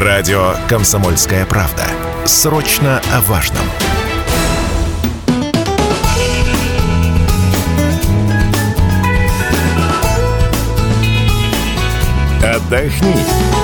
Радио 0.00 0.54
«Комсомольская 0.68 1.44
правда». 1.44 1.84
Срочно 2.24 3.02
о 3.12 3.20
важном. 3.22 3.64
Отдохни. 12.40 13.57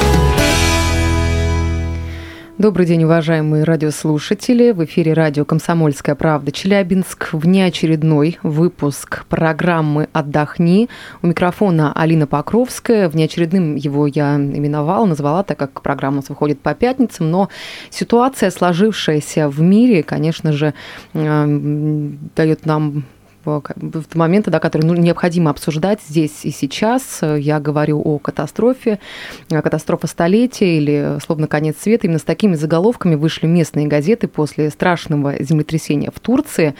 Добрый 2.56 2.86
день, 2.86 3.02
уважаемые 3.02 3.64
радиослушатели. 3.64 4.70
В 4.70 4.84
эфире 4.84 5.12
радио 5.12 5.44
«Комсомольская 5.44 6.14
правда» 6.14 6.52
Челябинск. 6.52 7.30
Внеочередной 7.32 8.38
выпуск 8.44 9.24
программы 9.28 10.08
«Отдохни». 10.12 10.88
У 11.20 11.26
микрофона 11.26 11.92
Алина 11.92 12.28
Покровская. 12.28 13.08
Внеочередным 13.08 13.74
его 13.74 14.06
я 14.06 14.36
именовала, 14.36 15.04
назвала, 15.04 15.42
так 15.42 15.58
как 15.58 15.82
программа 15.82 16.18
у 16.18 16.20
нас 16.20 16.28
выходит 16.28 16.60
по 16.60 16.74
пятницам. 16.76 17.28
Но 17.28 17.48
ситуация, 17.90 18.52
сложившаяся 18.52 19.48
в 19.48 19.60
мире, 19.60 20.04
конечно 20.04 20.52
же, 20.52 20.74
э, 21.12 22.10
дает 22.36 22.66
нам 22.66 23.02
в 23.44 24.14
моменты, 24.14 24.50
да, 24.50 24.60
которые 24.60 24.92
ну, 24.92 25.00
необходимо 25.00 25.50
обсуждать 25.50 26.00
здесь 26.06 26.44
и 26.44 26.50
сейчас. 26.50 27.20
Я 27.22 27.60
говорю 27.60 28.00
о 28.00 28.18
катастрофе, 28.18 28.98
катастрофа 29.48 30.06
столетия 30.06 30.76
или 30.76 31.18
словно 31.24 31.46
конец 31.46 31.76
света. 31.80 32.06
Именно 32.06 32.18
с 32.18 32.24
такими 32.24 32.54
заголовками 32.54 33.14
вышли 33.14 33.46
местные 33.46 33.86
газеты 33.86 34.28
после 34.28 34.70
страшного 34.70 35.42
землетрясения 35.42 36.10
в 36.14 36.20
Турции. 36.20 36.74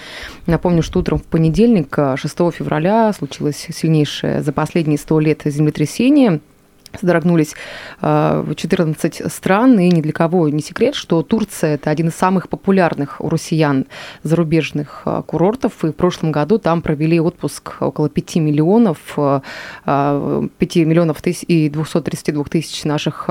Напомню, 0.46 0.82
что 0.82 1.00
утром 1.00 1.18
в 1.18 1.24
понедельник, 1.24 1.96
6 1.96 2.22
февраля, 2.52 3.12
случилось 3.12 3.66
сильнейшее 3.70 4.42
за 4.42 4.52
последние 4.52 4.98
100 4.98 5.20
лет 5.20 5.42
землетрясение– 5.44 6.40
содрогнулись 6.98 7.54
14 8.00 9.20
э, 9.20 9.28
стран, 9.28 9.78
и 9.78 9.90
ни 9.90 10.00
для 10.00 10.12
кого 10.12 10.48
не 10.48 10.60
секрет, 10.60 10.94
что 10.94 11.22
Турция– 11.22 11.74
это 11.76 11.90
один 11.90 12.08
из 12.08 12.14
самых 12.14 12.48
популярных 12.48 13.20
у 13.20 13.28
россиян 13.28 13.86
зарубежных 14.22 15.02
э, 15.06 15.22
курортов, 15.26 15.84
и 15.84 15.88
в 15.88 15.92
прошлом 15.92 16.32
году 16.32 16.58
там 16.58 16.82
провели 16.82 17.20
отпуск 17.20 17.76
около 17.80 18.08
5 18.08 18.36
миллионов, 18.36 18.98
5 19.16 19.42
э, 19.86 20.84
миллионов 20.84 21.18
и 21.24 21.68
232 21.68 22.44
тысяч 22.44 22.84
наших 22.84 23.28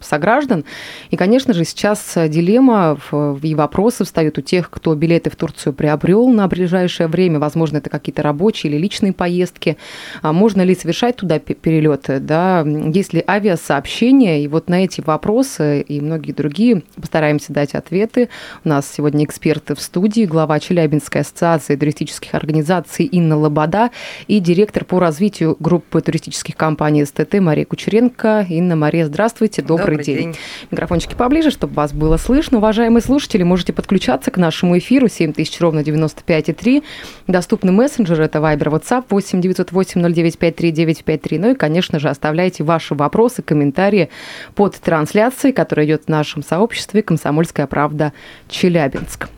сограждан. 0.00 0.64
И, 1.10 1.16
конечно 1.16 1.52
же, 1.52 1.64
сейчас 1.64 2.16
дилемма 2.16 2.98
и 3.42 3.54
вопросы 3.54 4.04
встают 4.04 4.38
у 4.38 4.40
тех, 4.40 4.70
кто 4.70 4.94
билеты 4.94 5.30
в 5.30 5.36
Турцию 5.36 5.72
приобрел 5.72 6.28
на 6.28 6.48
ближайшее 6.48 7.06
время, 7.08 7.38
возможно, 7.38 7.78
это 7.78 7.90
какие-то 7.90 8.22
рабочие 8.22 8.72
или 8.72 8.80
личные 8.80 9.12
поездки, 9.12 9.76
а 10.22 10.32
можно 10.32 10.62
ли 10.62 10.74
совершать 10.74 11.16
туда 11.16 11.38
перелеты, 11.38 12.18
да, 12.20 12.64
есть 12.88 13.12
ли 13.12 13.22
авиасообщение? 13.26 14.42
И 14.42 14.48
вот 14.48 14.68
на 14.68 14.84
эти 14.84 15.00
вопросы 15.00 15.82
и 15.82 16.00
многие 16.00 16.32
другие 16.32 16.82
постараемся 16.96 17.52
дать 17.52 17.74
ответы. 17.74 18.28
У 18.64 18.68
нас 18.68 18.90
сегодня 18.90 19.24
эксперты 19.24 19.74
в 19.74 19.80
студии, 19.80 20.24
глава 20.24 20.58
Челябинской 20.60 21.20
ассоциации 21.20 21.76
туристических 21.76 22.34
организаций 22.34 23.04
Инна 23.04 23.36
Лобода 23.36 23.90
и 24.26 24.40
директор 24.40 24.84
по 24.84 24.98
развитию 24.98 25.56
группы 25.60 26.00
туристических 26.00 26.56
компаний 26.56 27.04
СТТ 27.04 27.34
Мария 27.40 27.64
Кучеренко. 27.64 28.46
Инна, 28.48 28.76
Мария, 28.76 29.06
здравствуйте, 29.06 29.62
добрый, 29.62 29.96
добрый 29.96 30.04
день. 30.04 30.16
день. 30.16 30.36
Микрофончики 30.70 31.14
поближе, 31.14 31.50
чтобы 31.50 31.74
вас 31.74 31.92
было 31.92 32.16
слышно. 32.16 32.58
Уважаемые 32.58 33.02
слушатели, 33.02 33.42
можете 33.42 33.72
подключаться 33.72 34.30
к 34.30 34.36
нашему 34.36 34.78
эфиру 34.78 35.08
7000 35.08 35.60
ровно 35.60 35.80
95,3. 35.80 36.82
Доступны 37.26 37.72
мессенджеры, 37.72 38.24
это 38.24 38.38
Viber, 38.38 38.80
WhatsApp 38.80 39.04
8 39.10 39.40
908 39.40 40.00
0953 40.00 40.70
953. 40.72 41.38
Ну 41.38 41.50
и, 41.50 41.54
конечно 41.54 41.98
же, 41.98 42.08
оставляйте 42.08 42.64
ваши 42.70 42.94
вопросы, 42.94 43.42
комментарии 43.42 44.10
под 44.54 44.76
трансляцией, 44.76 45.52
которая 45.52 45.86
идет 45.86 46.04
в 46.04 46.08
нашем 46.08 46.44
сообществе 46.44 47.02
«Комсомольская 47.02 47.66
правда. 47.66 48.12
Челябинск». 48.48 49.28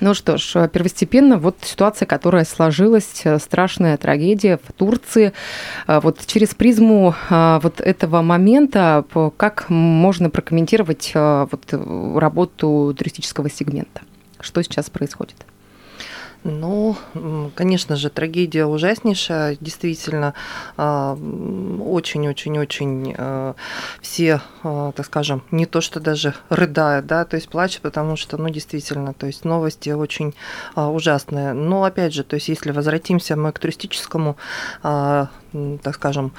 Ну 0.00 0.14
что 0.14 0.38
ж, 0.38 0.68
первостепенно 0.68 1.36
вот 1.36 1.56
ситуация, 1.62 2.06
которая 2.06 2.44
сложилась, 2.44 3.22
страшная 3.38 3.96
трагедия 3.96 4.58
в 4.66 4.72
Турции. 4.72 5.32
Вот 5.86 6.26
через 6.26 6.54
призму 6.54 7.14
а, 7.30 7.60
вот 7.60 7.80
этого 7.80 8.22
момента, 8.22 9.04
как 9.36 9.66
можно 9.68 10.30
прокомментировать 10.30 11.12
вот 11.14 11.72
работу 12.16 12.94
туристического 12.98 13.48
сегмента? 13.48 14.00
Что 14.40 14.62
сейчас 14.62 14.90
происходит? 14.90 15.36
Ну, 16.44 16.96
конечно 17.54 17.96
же, 17.96 18.10
трагедия 18.10 18.66
ужаснейшая. 18.66 19.56
Действительно, 19.60 20.34
очень-очень-очень 20.76 23.14
а, 23.16 23.54
все, 24.02 24.42
а, 24.62 24.92
так 24.92 25.06
скажем, 25.06 25.42
не 25.50 25.64
то 25.64 25.80
что 25.80 26.00
даже 26.00 26.34
рыдают, 26.50 27.06
да, 27.06 27.24
то 27.24 27.36
есть 27.36 27.48
плачут, 27.48 27.80
потому 27.80 28.16
что, 28.16 28.36
ну, 28.36 28.50
действительно, 28.50 29.14
то 29.14 29.26
есть 29.26 29.46
новости 29.46 29.88
очень 29.90 30.34
а, 30.74 30.90
ужасные. 30.90 31.54
Но, 31.54 31.84
опять 31.84 32.12
же, 32.12 32.24
то 32.24 32.34
есть 32.34 32.48
если 32.48 32.72
возвратимся 32.72 33.36
мы 33.36 33.50
к 33.50 33.58
туристическому 33.58 34.36
так 35.82 35.94
скажем, 35.94 36.32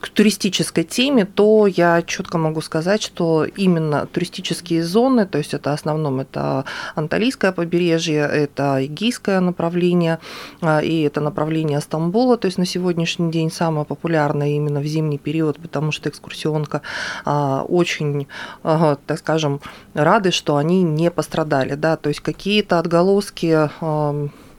к 0.00 0.08
туристической 0.08 0.84
теме, 0.84 1.24
то 1.24 1.66
я 1.66 2.02
четко 2.02 2.38
могу 2.38 2.60
сказать, 2.60 3.02
что 3.02 3.44
именно 3.44 4.06
туристические 4.06 4.84
зоны, 4.84 5.26
то 5.26 5.38
есть 5.38 5.54
это 5.54 5.70
в 5.70 5.74
основном 5.74 6.20
это 6.20 6.64
Анталийское 6.94 7.52
побережье, 7.52 8.20
это 8.20 8.84
Эгейское 8.84 9.40
направление, 9.40 10.18
а, 10.60 10.80
и 10.80 11.02
это 11.02 11.20
направление 11.20 11.80
Стамбула, 11.80 12.36
то 12.36 12.46
есть 12.46 12.58
на 12.58 12.66
сегодняшний 12.66 13.30
день 13.30 13.50
самое 13.50 13.84
популярное 13.84 14.48
именно 14.48 14.80
в 14.80 14.86
зимний 14.86 15.18
период, 15.18 15.58
потому 15.58 15.92
что 15.92 16.08
экскурсионка 16.08 16.82
а, 17.24 17.64
очень, 17.68 18.26
так 18.62 19.18
скажем, 19.18 19.60
рады, 19.94 20.30
что 20.30 20.56
они 20.56 20.82
не 20.82 21.10
пострадали, 21.10 21.74
да, 21.74 21.96
то 21.96 22.08
есть 22.08 22.20
какие-то 22.20 22.78
отголоски 22.78 23.70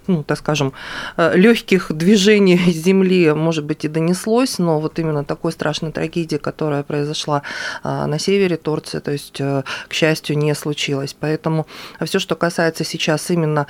ну, 0.08 0.24
так 0.24 0.38
скажем, 0.38 0.74
э, 1.18 1.38
легких 1.38 1.92
движений 1.92 2.58
Земли, 2.68 3.34
может 3.34 3.66
быть, 3.66 3.86
и 3.86 3.88
донеслось, 3.88 4.60
но 4.60 4.80
вот 4.80 5.00
именно 5.00 5.24
такой 5.24 5.52
страшной 5.52 5.92
трагедии, 5.92 6.38
которая 6.38 6.84
произошла 6.84 7.44
э, 7.84 8.06
на 8.06 8.20
севере 8.20 8.58
Турции, 8.58 9.00
то 9.00 9.12
есть, 9.12 9.40
э, 9.40 9.64
к 9.88 9.94
счастью, 9.94 10.38
не 10.38 10.54
случилось. 10.56 11.16
Поэтому 11.20 11.68
все, 12.02 12.20
что 12.20 12.36
касается 12.36 12.84
сейчас 12.84 13.30
именно 13.32 13.68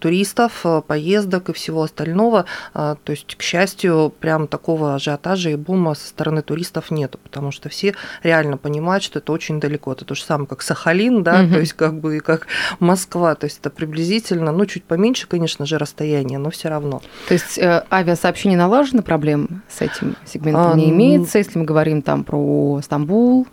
туристов, 0.00 0.64
поездок 0.86 1.48
и 1.48 1.52
всего 1.52 1.82
остального, 1.82 2.44
то 2.72 2.98
есть, 3.06 3.36
к 3.36 3.42
счастью, 3.42 4.12
прям 4.20 4.46
такого 4.46 4.94
ажиотажа 4.94 5.50
и 5.50 5.56
бума 5.56 5.94
со 5.94 6.08
стороны 6.08 6.42
туристов 6.42 6.90
нету, 6.90 7.18
потому 7.22 7.50
что 7.50 7.68
все 7.68 7.94
реально 8.22 8.56
понимают, 8.56 9.04
что 9.04 9.18
это 9.18 9.32
очень 9.32 9.60
далеко. 9.60 9.92
Это 9.92 10.04
то 10.04 10.14
же 10.14 10.22
самое, 10.22 10.48
как 10.48 10.62
Сахалин, 10.62 11.22
да, 11.22 11.42
угу. 11.42 11.54
то 11.54 11.60
есть, 11.60 11.72
как 11.74 12.00
бы, 12.00 12.16
и 12.16 12.20
как 12.20 12.46
Москва, 12.80 13.34
то 13.34 13.44
есть, 13.46 13.60
это 13.60 13.70
приблизительно, 13.70 14.52
ну, 14.52 14.66
чуть 14.66 14.84
поменьше 14.84 15.03
меньше, 15.04 15.28
конечно 15.28 15.66
же, 15.66 15.76
расстояние, 15.76 16.38
но 16.38 16.50
все 16.50 16.68
равно. 16.68 17.02
То 17.28 17.34
есть 17.34 17.58
э, 17.58 17.84
авиасообщение 17.90 18.58
налажено, 18.58 19.02
проблем 19.02 19.62
с 19.68 19.82
этим 19.82 20.16
сегментом 20.24 20.72
а, 20.72 20.74
не 20.74 20.88
имеется, 20.90 21.38
если 21.38 21.58
мы 21.58 21.66
говорим 21.66 22.00
там 22.00 22.24
про 22.24 22.80
Стамбул, 22.82 23.46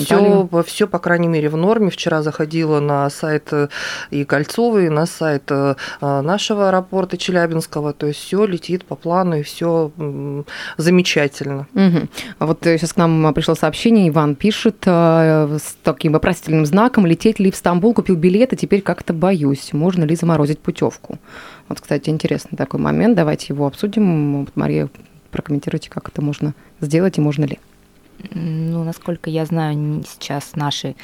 все, 0.00 0.48
все, 0.64 0.86
по 0.86 0.98
крайней 0.98 1.28
мере, 1.28 1.48
в 1.48 1.56
норме. 1.56 1.90
Вчера 1.90 2.22
заходила 2.22 2.80
на 2.80 3.08
сайт 3.10 3.48
э, 3.52 3.68
и 4.10 4.24
Кольцовый, 4.24 4.88
на 4.88 5.06
сайт 5.06 5.44
э, 5.50 5.74
нашего 6.00 6.68
аэропорта 6.68 7.16
Челябинского. 7.16 7.92
То 7.92 8.06
есть 8.06 8.20
все 8.20 8.44
летит 8.44 8.84
по 8.84 8.94
плану 8.94 9.36
и 9.36 9.42
все 9.42 9.90
замечательно. 10.76 11.66
Угу. 11.74 12.08
Вот 12.40 12.58
сейчас 12.62 12.92
к 12.92 12.96
нам 12.96 13.32
пришло 13.34 13.54
сообщение. 13.54 14.08
Иван 14.08 14.34
пишет 14.34 14.82
э, 14.86 15.58
с 15.58 15.76
таким 15.82 16.12
вопросительным 16.12 16.66
знаком: 16.66 17.06
лететь 17.06 17.38
ли 17.38 17.50
в 17.50 17.56
Стамбул, 17.56 17.94
купил 17.94 18.16
билет, 18.16 18.52
и 18.52 18.56
теперь 18.56 18.82
как-то 18.82 19.12
боюсь. 19.12 19.72
Можно 19.72 20.04
ли 20.04 20.16
заморозить 20.16 20.58
путевку? 20.58 21.18
Вот, 21.68 21.80
кстати, 21.80 22.10
интересный 22.10 22.56
такой 22.56 22.80
момент. 22.80 23.16
Давайте 23.16 23.52
его 23.52 23.66
обсудим. 23.66 24.48
Мария, 24.54 24.88
прокомментируйте, 25.30 25.90
как 25.90 26.08
это 26.08 26.22
можно 26.22 26.54
сделать 26.80 27.18
и 27.18 27.20
можно 27.20 27.44
ли. 27.44 27.58
Ну, 28.30 28.84
насколько 28.84 29.30
я 29.30 29.44
знаю, 29.44 30.02
сейчас 30.08 30.56
наши 30.56 30.94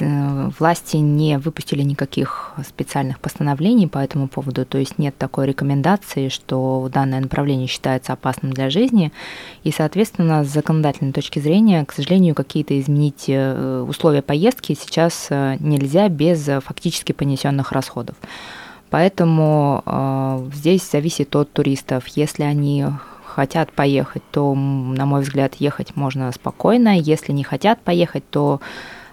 э, 0.00 0.50
власти 0.58 0.96
не 0.96 1.38
выпустили 1.38 1.82
никаких 1.82 2.52
специальных 2.66 3.20
постановлений 3.20 3.86
по 3.86 3.98
этому 3.98 4.28
поводу, 4.28 4.64
то 4.64 4.78
есть 4.78 4.98
нет 4.98 5.16
такой 5.16 5.46
рекомендации, 5.46 6.28
что 6.28 6.88
данное 6.92 7.20
направление 7.20 7.66
считается 7.66 8.12
опасным 8.12 8.52
для 8.52 8.70
жизни, 8.70 9.12
и, 9.62 9.70
соответственно, 9.70 10.44
с 10.44 10.48
законодательной 10.48 11.12
точки 11.12 11.38
зрения, 11.38 11.84
к 11.84 11.92
сожалению, 11.92 12.34
какие-то 12.34 12.78
изменить 12.78 13.24
э, 13.28 13.84
условия 13.88 14.22
поездки 14.22 14.76
сейчас 14.78 15.28
э, 15.30 15.56
нельзя 15.60 16.08
без 16.08 16.48
фактически 16.64 17.12
понесенных 17.12 17.72
расходов. 17.72 18.16
Поэтому 18.90 19.82
э, 19.84 20.50
здесь 20.54 20.88
зависит 20.88 21.34
от 21.34 21.52
туристов. 21.52 22.06
Если 22.08 22.44
они 22.44 22.86
хотят 23.34 23.72
поехать, 23.72 24.22
то, 24.30 24.54
на 24.54 25.06
мой 25.06 25.22
взгляд, 25.22 25.54
ехать 25.56 25.96
можно 25.96 26.30
спокойно. 26.32 26.96
Если 26.96 27.32
не 27.32 27.42
хотят 27.42 27.80
поехать, 27.80 28.22
то 28.30 28.60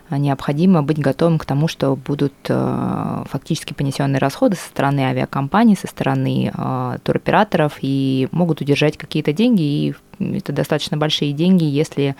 необходимо 0.09 0.83
быть 0.83 0.99
готовым 0.99 1.39
к 1.39 1.45
тому, 1.45 1.67
что 1.67 1.95
будут 1.95 2.33
э, 2.49 3.23
фактически 3.29 3.73
понесенные 3.73 4.19
расходы 4.19 4.57
со 4.57 4.67
стороны 4.67 4.99
авиакомпаний, 5.01 5.75
со 5.75 5.87
стороны 5.87 6.51
э, 6.53 6.97
туроператоров 7.03 7.79
и 7.81 8.27
могут 8.31 8.61
удержать 8.61 8.97
какие-то 8.97 9.33
деньги, 9.33 9.61
и 9.61 9.95
это 10.19 10.51
достаточно 10.51 10.97
большие 10.97 11.31
деньги, 11.31 11.63
если 11.63 12.15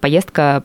поездка 0.00 0.62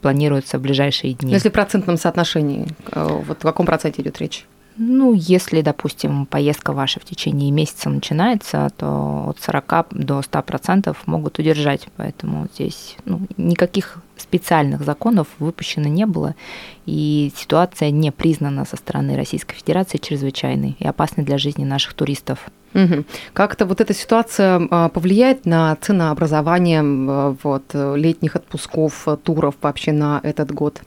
планируется 0.00 0.58
в 0.58 0.62
ближайшие 0.62 1.14
дни. 1.14 1.32
Если 1.32 1.48
в 1.48 1.52
процентном 1.52 1.96
соотношении, 1.96 2.66
вот 2.92 3.38
о 3.38 3.46
каком 3.46 3.64
проценте 3.64 4.02
идет 4.02 4.18
речь? 4.18 4.46
Ну, 4.76 5.12
если, 5.12 5.60
допустим, 5.60 6.26
поездка 6.26 6.72
ваша 6.72 6.98
в 7.00 7.04
течение 7.04 7.50
месяца 7.50 7.90
начинается, 7.90 8.70
то 8.76 9.26
от 9.28 9.40
40 9.40 9.86
до 9.90 10.20
100% 10.20 10.96
могут 11.06 11.38
удержать. 11.38 11.88
Поэтому 11.96 12.48
здесь 12.54 12.96
ну, 13.04 13.20
никаких 13.36 13.98
специальных 14.16 14.82
законов 14.82 15.28
выпущено 15.38 15.88
не 15.88 16.06
было, 16.06 16.34
и 16.86 17.32
ситуация 17.36 17.90
не 17.90 18.10
признана 18.10 18.64
со 18.64 18.76
стороны 18.76 19.16
Российской 19.16 19.54
Федерации 19.54 19.98
чрезвычайной 19.98 20.76
и 20.78 20.86
опасной 20.86 21.24
для 21.24 21.38
жизни 21.38 21.64
наших 21.64 21.94
туристов. 21.94 22.48
Угу. 22.74 23.04
Как-то 23.34 23.66
вот 23.66 23.80
эта 23.80 23.92
ситуация 23.92 24.66
а, 24.70 24.88
повлияет 24.88 25.44
на 25.44 25.76
ценообразование 25.76 26.82
вот, 27.42 27.74
летних 27.74 28.36
отпусков, 28.36 29.06
туров 29.22 29.56
вообще 29.60 29.92
на 29.92 30.20
этот 30.22 30.52
год? 30.52 30.80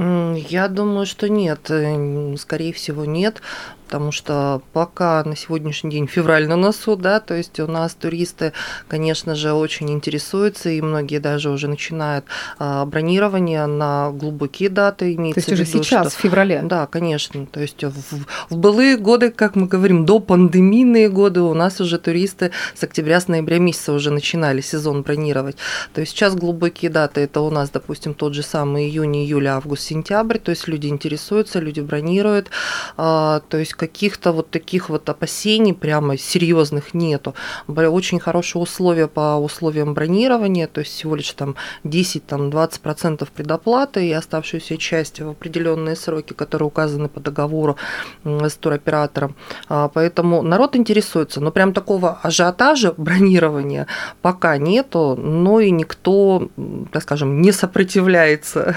Я 0.00 0.68
думаю, 0.68 1.04
что 1.04 1.28
нет. 1.28 1.70
Э, 1.70 2.34
скорее 2.38 2.72
всего, 2.72 3.04
нет 3.04 3.42
потому 3.90 4.12
что 4.12 4.62
пока 4.72 5.24
на 5.24 5.34
сегодняшний 5.34 5.90
день 5.90 6.06
февраль 6.06 6.46
на 6.46 6.54
носу, 6.54 6.94
да, 6.94 7.18
то 7.18 7.34
есть 7.34 7.58
у 7.58 7.66
нас 7.66 7.92
туристы, 7.94 8.52
конечно 8.86 9.34
же, 9.34 9.52
очень 9.52 9.90
интересуются, 9.90 10.70
и 10.70 10.80
многие 10.80 11.18
даже 11.18 11.50
уже 11.50 11.66
начинают 11.66 12.24
а, 12.60 12.86
бронирование 12.86 13.66
на 13.66 14.12
глубокие 14.12 14.68
даты. 14.68 15.12
Имеется 15.16 15.44
то 15.44 15.50
есть 15.50 15.62
уже 15.62 15.64
виду, 15.64 15.82
сейчас, 15.82 16.06
что... 16.06 16.16
в 16.16 16.20
феврале? 16.20 16.62
Да, 16.62 16.86
конечно. 16.86 17.46
То 17.46 17.58
есть 17.58 17.82
в, 17.82 18.24
в 18.50 18.56
былые 18.56 18.96
годы, 18.96 19.32
как 19.32 19.56
мы 19.56 19.66
говорим, 19.66 20.04
до 20.04 20.20
пандемийные 20.20 21.08
годы 21.08 21.40
у 21.40 21.54
нас 21.54 21.80
уже 21.80 21.98
туристы 21.98 22.52
с 22.76 22.84
октября, 22.84 23.20
с 23.20 23.26
ноября 23.26 23.58
месяца 23.58 23.92
уже 23.92 24.12
начинали 24.12 24.60
сезон 24.60 25.02
бронировать. 25.02 25.56
То 25.94 26.00
есть 26.00 26.12
сейчас 26.12 26.36
глубокие 26.36 26.92
даты, 26.92 27.22
это 27.22 27.40
у 27.40 27.50
нас, 27.50 27.70
допустим, 27.70 28.14
тот 28.14 28.34
же 28.34 28.44
самый 28.44 28.88
июнь, 28.88 29.16
июль, 29.16 29.48
август, 29.48 29.82
сентябрь, 29.82 30.38
то 30.38 30.50
есть 30.50 30.68
люди 30.68 30.86
интересуются, 30.86 31.58
люди 31.58 31.80
бронируют, 31.80 32.50
а, 32.96 33.40
то 33.48 33.56
есть 33.56 33.79
каких-то 33.80 34.32
вот 34.32 34.50
таких 34.50 34.90
вот 34.90 35.08
опасений 35.08 35.72
прямо 35.72 36.18
серьезных 36.18 36.92
нету. 36.92 37.34
Очень 37.66 38.20
хорошие 38.20 38.60
условия 38.60 39.06
по 39.06 39.38
условиям 39.38 39.94
бронирования, 39.94 40.66
то 40.66 40.80
есть 40.80 40.92
всего 40.92 41.16
лишь 41.16 41.32
там 41.32 41.54
10-20% 41.84 43.26
предоплаты 43.34 44.06
и 44.06 44.12
оставшуюся 44.12 44.76
часть 44.76 45.20
в 45.20 45.30
определенные 45.30 45.96
сроки, 45.96 46.34
которые 46.34 46.66
указаны 46.66 47.08
по 47.08 47.20
договору 47.20 47.76
с 48.24 48.54
туроператором. 48.56 49.34
А, 49.68 49.88
поэтому 49.88 50.42
народ 50.42 50.76
интересуется, 50.76 51.40
но 51.40 51.50
прям 51.50 51.72
такого 51.72 52.18
ажиотажа 52.22 52.92
бронирования 52.98 53.86
пока 54.20 54.58
нету, 54.58 55.16
но 55.16 55.60
и 55.60 55.70
никто, 55.70 56.50
так 56.92 57.02
скажем, 57.02 57.40
не 57.40 57.52
сопротивляется. 57.52 58.76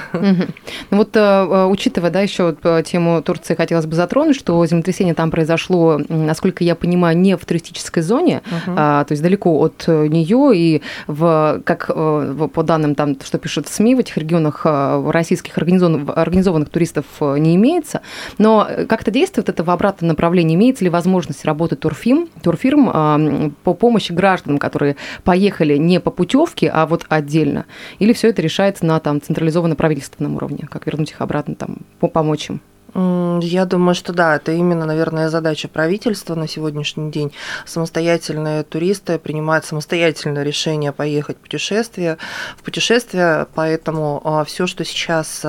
Ну 0.91 0.97
вот, 0.97 1.15
э, 1.15 1.65
учитывая, 1.65 2.11
да, 2.11 2.21
еще 2.21 2.55
э, 2.63 2.83
тему 2.85 3.21
Турции 3.21 3.55
хотелось 3.55 3.85
бы 3.85 3.95
затронуть, 3.95 4.35
что 4.35 4.65
землетрясение 4.65 4.92
землетрясение 4.93 5.13
там 5.13 5.31
произошло, 5.31 5.99
насколько 6.09 6.63
я 6.63 6.75
понимаю, 6.75 7.17
не 7.17 7.35
в 7.35 7.45
туристической 7.45 8.03
зоне, 8.03 8.41
угу. 8.45 8.75
а, 8.77 9.03
то 9.03 9.11
есть 9.11 9.23
далеко 9.23 9.59
от 9.59 9.83
э, 9.87 10.07
нее, 10.07 10.51
и 10.55 10.81
в, 11.07 11.61
как 11.65 11.89
э, 11.93 12.47
по 12.53 12.63
данным 12.63 12.95
там, 12.95 13.17
что 13.21 13.37
пишут 13.37 13.67
СМИ, 13.67 13.95
в 13.95 13.99
этих 13.99 14.17
регионах 14.17 14.61
э, 14.65 15.11
российских 15.11 15.57
организованных, 15.57 16.15
организованных 16.15 16.69
туристов 16.69 17.05
не 17.19 17.55
имеется. 17.55 18.01
Но 18.37 18.67
как-то 18.87 19.11
действует 19.11 19.49
это 19.49 19.63
в 19.63 19.69
обратном 19.69 20.09
направлении? 20.09 20.55
Имеется 20.55 20.83
ли 20.83 20.89
возможность 20.89 21.45
работать 21.45 21.79
турфирм, 21.79 22.29
турфирм 22.41 22.89
а, 22.93 23.51
по 23.63 23.73
помощи 23.73 24.11
гражданам, 24.11 24.57
которые 24.57 24.95
поехали 25.23 25.77
не 25.77 25.99
по 25.99 26.11
путевке, 26.11 26.69
а 26.69 26.85
вот 26.85 27.05
отдельно? 27.09 27.65
Или 27.99 28.13
все 28.13 28.29
это 28.29 28.41
решается 28.41 28.85
на 28.85 28.99
там, 28.99 29.21
централизованно 29.21 29.75
правительственном 29.75 30.35
уровне? 30.35 30.67
Как 30.69 30.85
вернуть 30.85 31.11
их 31.11 31.21
обратно, 31.21 31.55
там, 31.55 31.77
помочь 31.99 32.49
им? 32.49 32.61
Я 32.95 33.65
думаю, 33.65 33.95
что 33.95 34.13
да, 34.13 34.35
это 34.35 34.51
именно, 34.51 34.85
наверное, 34.85 35.29
задача 35.29 35.67
правительства 35.67 36.35
на 36.35 36.47
сегодняшний 36.47 37.09
день. 37.09 37.31
Самостоятельные 37.65 38.63
туристы 38.63 39.17
принимают 39.17 39.65
самостоятельное 39.65 40.43
решение 40.43 40.91
поехать 40.91 41.37
в 41.37 41.39
путешествие, 41.39 42.17
в 42.55 42.63
путешествие, 42.63 43.47
поэтому 43.55 44.21
а, 44.23 44.43
все, 44.43 44.67
что 44.67 44.85
сейчас, 44.85 45.43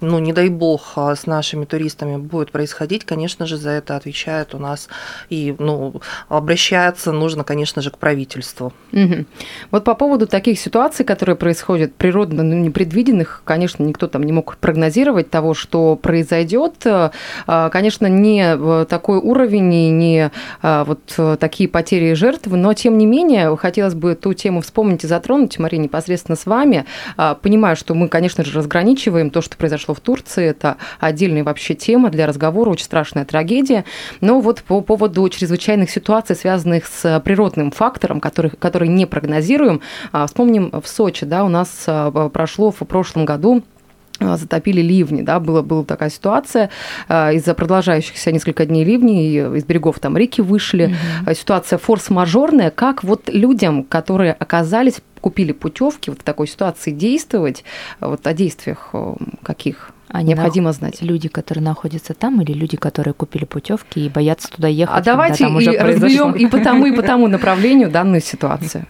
ну, 0.00 0.18
не 0.18 0.32
дай 0.32 0.48
бог, 0.48 0.94
а, 0.96 1.14
с 1.14 1.26
нашими 1.26 1.66
туристами 1.66 2.16
будет 2.16 2.50
происходить, 2.50 3.04
конечно 3.04 3.46
же, 3.46 3.58
за 3.58 3.70
это 3.70 3.94
отвечает 3.94 4.54
у 4.54 4.58
нас 4.58 4.88
и, 5.30 5.54
ну, 5.58 6.00
обращаться 6.28 7.12
нужно, 7.12 7.44
конечно 7.44 7.80
же, 7.80 7.90
к 7.90 7.98
правительству. 7.98 8.72
Угу. 8.92 9.24
Вот 9.70 9.84
по 9.84 9.94
поводу 9.94 10.26
таких 10.26 10.58
ситуаций, 10.58 11.04
которые 11.04 11.36
происходят 11.36 11.94
природно 11.94 12.42
ну, 12.42 12.56
непредвиденных, 12.56 13.42
конечно, 13.44 13.84
никто 13.84 14.08
там 14.08 14.24
не 14.24 14.32
мог 14.32 14.56
прогнозировать 14.56 15.30
того, 15.30 15.54
что 15.54 15.94
произойдет 15.94 16.87
конечно, 17.70 18.06
не 18.06 18.56
э, 18.56 18.86
такой 18.88 19.18
уровень 19.18 19.72
и 19.72 19.90
не 19.90 20.30
а, 20.62 20.84
вот 20.84 21.14
э, 21.16 21.36
такие 21.38 21.68
потери 21.68 22.10
и 22.10 22.14
жертвы, 22.14 22.56
но 22.56 22.74
тем 22.74 22.98
не 22.98 23.06
менее 23.06 23.56
хотелось 23.56 23.94
бы 23.94 24.14
ту 24.14 24.34
тему 24.34 24.60
вспомнить 24.60 25.04
и 25.04 25.06
затронуть, 25.06 25.58
Мария, 25.58 25.80
непосредственно 25.80 26.36
с 26.36 26.46
вами. 26.46 26.84
Понимаю, 27.42 27.76
что 27.76 27.94
мы, 27.94 28.08
конечно 28.08 28.44
же, 28.44 28.56
разграничиваем 28.56 29.30
то, 29.30 29.40
что 29.40 29.56
произошло 29.56 29.94
в 29.94 30.00
Турции, 30.00 30.46
это 30.46 30.76
отдельная 31.00 31.44
вообще 31.44 31.74
тема 31.74 32.10
для 32.10 32.26
разговора, 32.26 32.70
очень 32.70 32.84
страшная 32.84 33.24
трагедия. 33.24 33.84
Но 34.20 34.40
вот 34.40 34.62
по 34.62 34.80
поводу 34.80 35.28
чрезвычайных 35.28 35.90
ситуаций, 35.90 36.36
связанных 36.36 36.86
с 36.86 37.20
природным 37.20 37.70
фактором, 37.70 38.20
который, 38.20 38.50
который 38.50 38.88
не 38.88 39.06
прогнозируем, 39.06 39.80
вспомним 40.26 40.70
в 40.72 40.88
Сочи, 40.88 41.26
да, 41.26 41.44
у 41.44 41.48
нас 41.48 41.86
прошло 42.32 42.70
в 42.70 42.78
прошлом 42.78 43.24
году 43.24 43.62
затопили 44.20 44.80
ливни, 44.80 45.22
да, 45.22 45.40
была, 45.40 45.62
была 45.62 45.84
такая 45.84 46.10
ситуация 46.10 46.70
а, 47.08 47.32
из-за 47.32 47.54
продолжающихся 47.54 48.32
несколько 48.32 48.66
дней 48.66 48.84
ливней, 48.84 49.56
из 49.56 49.64
берегов 49.64 49.98
там 50.00 50.16
реки 50.16 50.40
вышли, 50.40 50.94
mm-hmm. 51.26 51.34
ситуация 51.34 51.78
форс-мажорная, 51.78 52.70
как 52.70 53.04
вот 53.04 53.28
людям, 53.28 53.84
которые 53.84 54.32
оказались, 54.32 54.96
купили 55.20 55.52
путевки 55.52 56.10
вот 56.10 56.20
в 56.20 56.22
такой 56.22 56.46
ситуации 56.46 56.90
действовать, 56.90 57.64
вот 58.00 58.26
о 58.26 58.34
действиях 58.34 58.92
каких? 59.42 59.92
Они 60.08 60.32
необходимо 60.32 60.72
знать. 60.72 61.02
Люди, 61.02 61.28
которые 61.28 61.62
находятся 61.62 62.14
там, 62.14 62.40
или 62.40 62.52
люди, 62.52 62.76
которые 62.76 63.12
купили 63.12 63.44
путевки 63.44 64.06
и 64.06 64.08
боятся 64.08 64.48
туда 64.48 64.66
ехать. 64.68 64.96
А 64.96 65.02
давайте 65.02 65.44
и 65.44 65.76
разберем 65.76 66.32
и 66.32 66.46
по 66.46 66.58
тому, 66.64 66.86
и 66.86 66.92
по 66.92 67.02
тому 67.02 67.28
направлению 67.28 67.90
данную 67.90 68.22
ситуацию. 68.22 68.86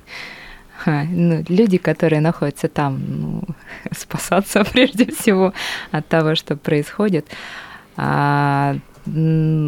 Ну, 1.11 1.44
люди, 1.49 1.79
которые 1.79 2.20
находятся 2.20 2.69
там, 2.69 3.00
ну, 3.08 3.43
спасаться 3.93 4.64
прежде 4.73 5.06
всего 5.06 5.52
от 5.90 6.09
того, 6.09 6.35
что 6.35 6.57
происходит. 6.57 7.26
А, 7.97 8.76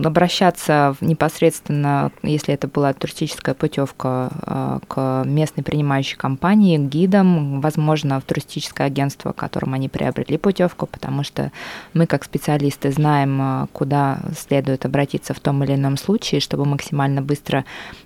обращаться 0.05 0.97
непосредственно, 1.01 2.13
если 2.23 2.55
это 2.55 2.69
была 2.69 2.93
туристическая 2.93 3.55
путевка, 3.55 4.31
а, 4.43 4.79
к 4.87 5.25
местной 5.27 5.65
принимающей 5.65 6.17
компании, 6.17 6.79
к 6.79 6.83
гидам, 6.83 7.61
возможно, 7.61 8.21
в 8.21 8.25
туристическое 8.25 8.87
агентство, 8.87 9.33
которым 9.33 9.75
они 9.75 9.89
приобрели 9.89 10.39
путевку, 10.39 10.87
потому 10.87 11.23
что 11.23 11.53
мы, 11.95 12.07
как 12.07 12.25
специалисты, 12.25 12.93
знаем, 12.93 13.39
а, 13.41 13.67
куда 13.73 14.21
следует 14.37 14.85
обратиться 14.85 15.35
в 15.35 15.41
том 15.41 15.63
или 15.65 15.75
ином 15.75 15.97
случае, 15.97 16.41
чтобы 16.41 16.65
максимально 16.65 17.23
быстро 17.23 17.65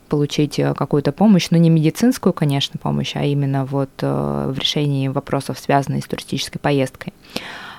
получить 0.08 0.58
э, 0.58 0.74
какую-то 0.74 1.12
помощь, 1.12 1.48
но 1.50 1.56
не 1.56 1.70
медицинскую, 1.70 2.32
конечно, 2.32 2.78
помощь, 2.80 3.16
а 3.16 3.24
именно 3.24 3.64
вот 3.64 3.90
в 4.00 4.54
решении 4.56 5.08
вопросов, 5.08 5.58
связанных 5.58 6.04
с 6.04 6.08
туристической 6.08 6.60
поездкой. 6.60 7.12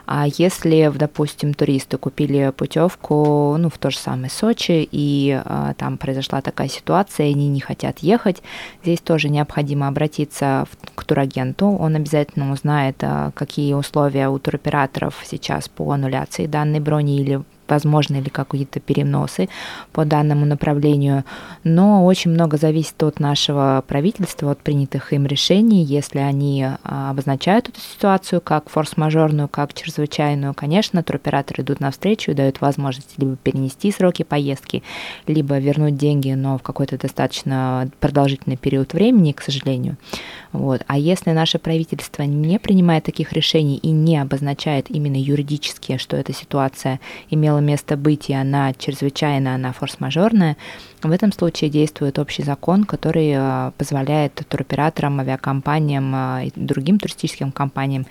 А 0.05 0.25
если, 0.27 0.91
допустим, 0.95 1.53
туристы 1.53 1.97
купили 1.97 2.51
путевку, 2.55 3.55
ну, 3.57 3.69
в 3.69 3.77
то 3.77 3.89
же 3.89 3.97
самое 3.97 4.29
Сочи, 4.29 4.87
и 4.91 5.41
а, 5.43 5.73
там 5.75 5.97
произошла 5.97 6.41
такая 6.41 6.67
ситуация, 6.67 7.27
и 7.27 7.33
они 7.33 7.47
не 7.49 7.59
хотят 7.59 7.99
ехать, 7.99 8.41
здесь 8.83 8.99
тоже 8.99 9.29
необходимо 9.29 9.87
обратиться 9.87 10.67
в, 10.71 10.95
к 10.95 11.03
турагенту. 11.03 11.67
Он 11.67 11.95
обязательно 11.95 12.51
узнает, 12.51 12.97
а, 13.01 13.31
какие 13.31 13.73
условия 13.73 14.29
у 14.29 14.37
туроператоров 14.39 15.15
сейчас 15.25 15.67
по 15.69 15.91
аннуляции 15.91 16.45
данной 16.45 16.79
брони 16.79 17.19
или 17.19 17.41
возможны 17.67 18.17
ли 18.17 18.29
какие-то 18.29 18.79
переносы 18.79 19.49
по 19.91 20.05
данному 20.05 20.45
направлению, 20.45 21.23
но 21.63 22.05
очень 22.05 22.31
много 22.31 22.57
зависит 22.57 23.01
от 23.03 23.19
нашего 23.19 23.83
правительства, 23.87 24.51
от 24.51 24.59
принятых 24.59 25.13
им 25.13 25.25
решений. 25.25 25.83
Если 25.83 26.19
они 26.19 26.65
а, 26.83 27.09
обозначают 27.09 27.69
эту 27.69 27.79
ситуацию 27.79 28.41
как 28.41 28.69
форс-мажорную, 28.69 29.47
как 29.47 29.73
чрезвычайную, 29.73 30.53
конечно, 30.53 31.03
туроператоры 31.03 31.63
идут 31.63 31.79
навстречу 31.79 32.31
и 32.31 32.35
дают 32.35 32.61
возможность 32.61 33.13
либо 33.17 33.35
перенести 33.35 33.91
сроки 33.91 34.23
поездки, 34.23 34.83
либо 35.27 35.57
вернуть 35.57 35.97
деньги, 35.97 36.31
но 36.31 36.57
в 36.57 36.63
какой-то 36.63 36.97
достаточно 36.97 37.89
продолжительный 37.99 38.57
период 38.57 38.93
времени, 38.93 39.31
к 39.31 39.41
сожалению. 39.41 39.97
Вот. 40.51 40.83
А 40.87 40.97
если 40.97 41.31
наше 41.31 41.59
правительство 41.59 42.23
не 42.23 42.59
принимает 42.59 43.03
таких 43.03 43.33
решений 43.33 43.77
и 43.77 43.89
не 43.91 44.17
обозначает 44.17 44.89
именно 44.89 45.17
юридически, 45.17 45.97
что 45.97 46.17
эта 46.17 46.33
ситуация 46.33 46.99
имела 47.29 47.54
имела 47.59 47.75
место 47.75 47.97
быть, 47.97 48.29
и 48.29 48.33
она 48.33 48.73
чрезвычайно, 48.73 49.55
она 49.55 49.71
форс-мажорная, 49.71 50.57
в 51.01 51.11
этом 51.11 51.31
случае 51.31 51.69
действует 51.69 52.19
общий 52.19 52.43
закон, 52.43 52.83
который 52.83 53.33
э, 53.35 53.71
позволяет 53.77 54.33
туроператорам, 54.47 55.19
авиакомпаниям 55.19 56.15
и 56.41 56.51
другим 56.55 56.99
туристическим 56.99 57.51
компаниям 57.51 58.05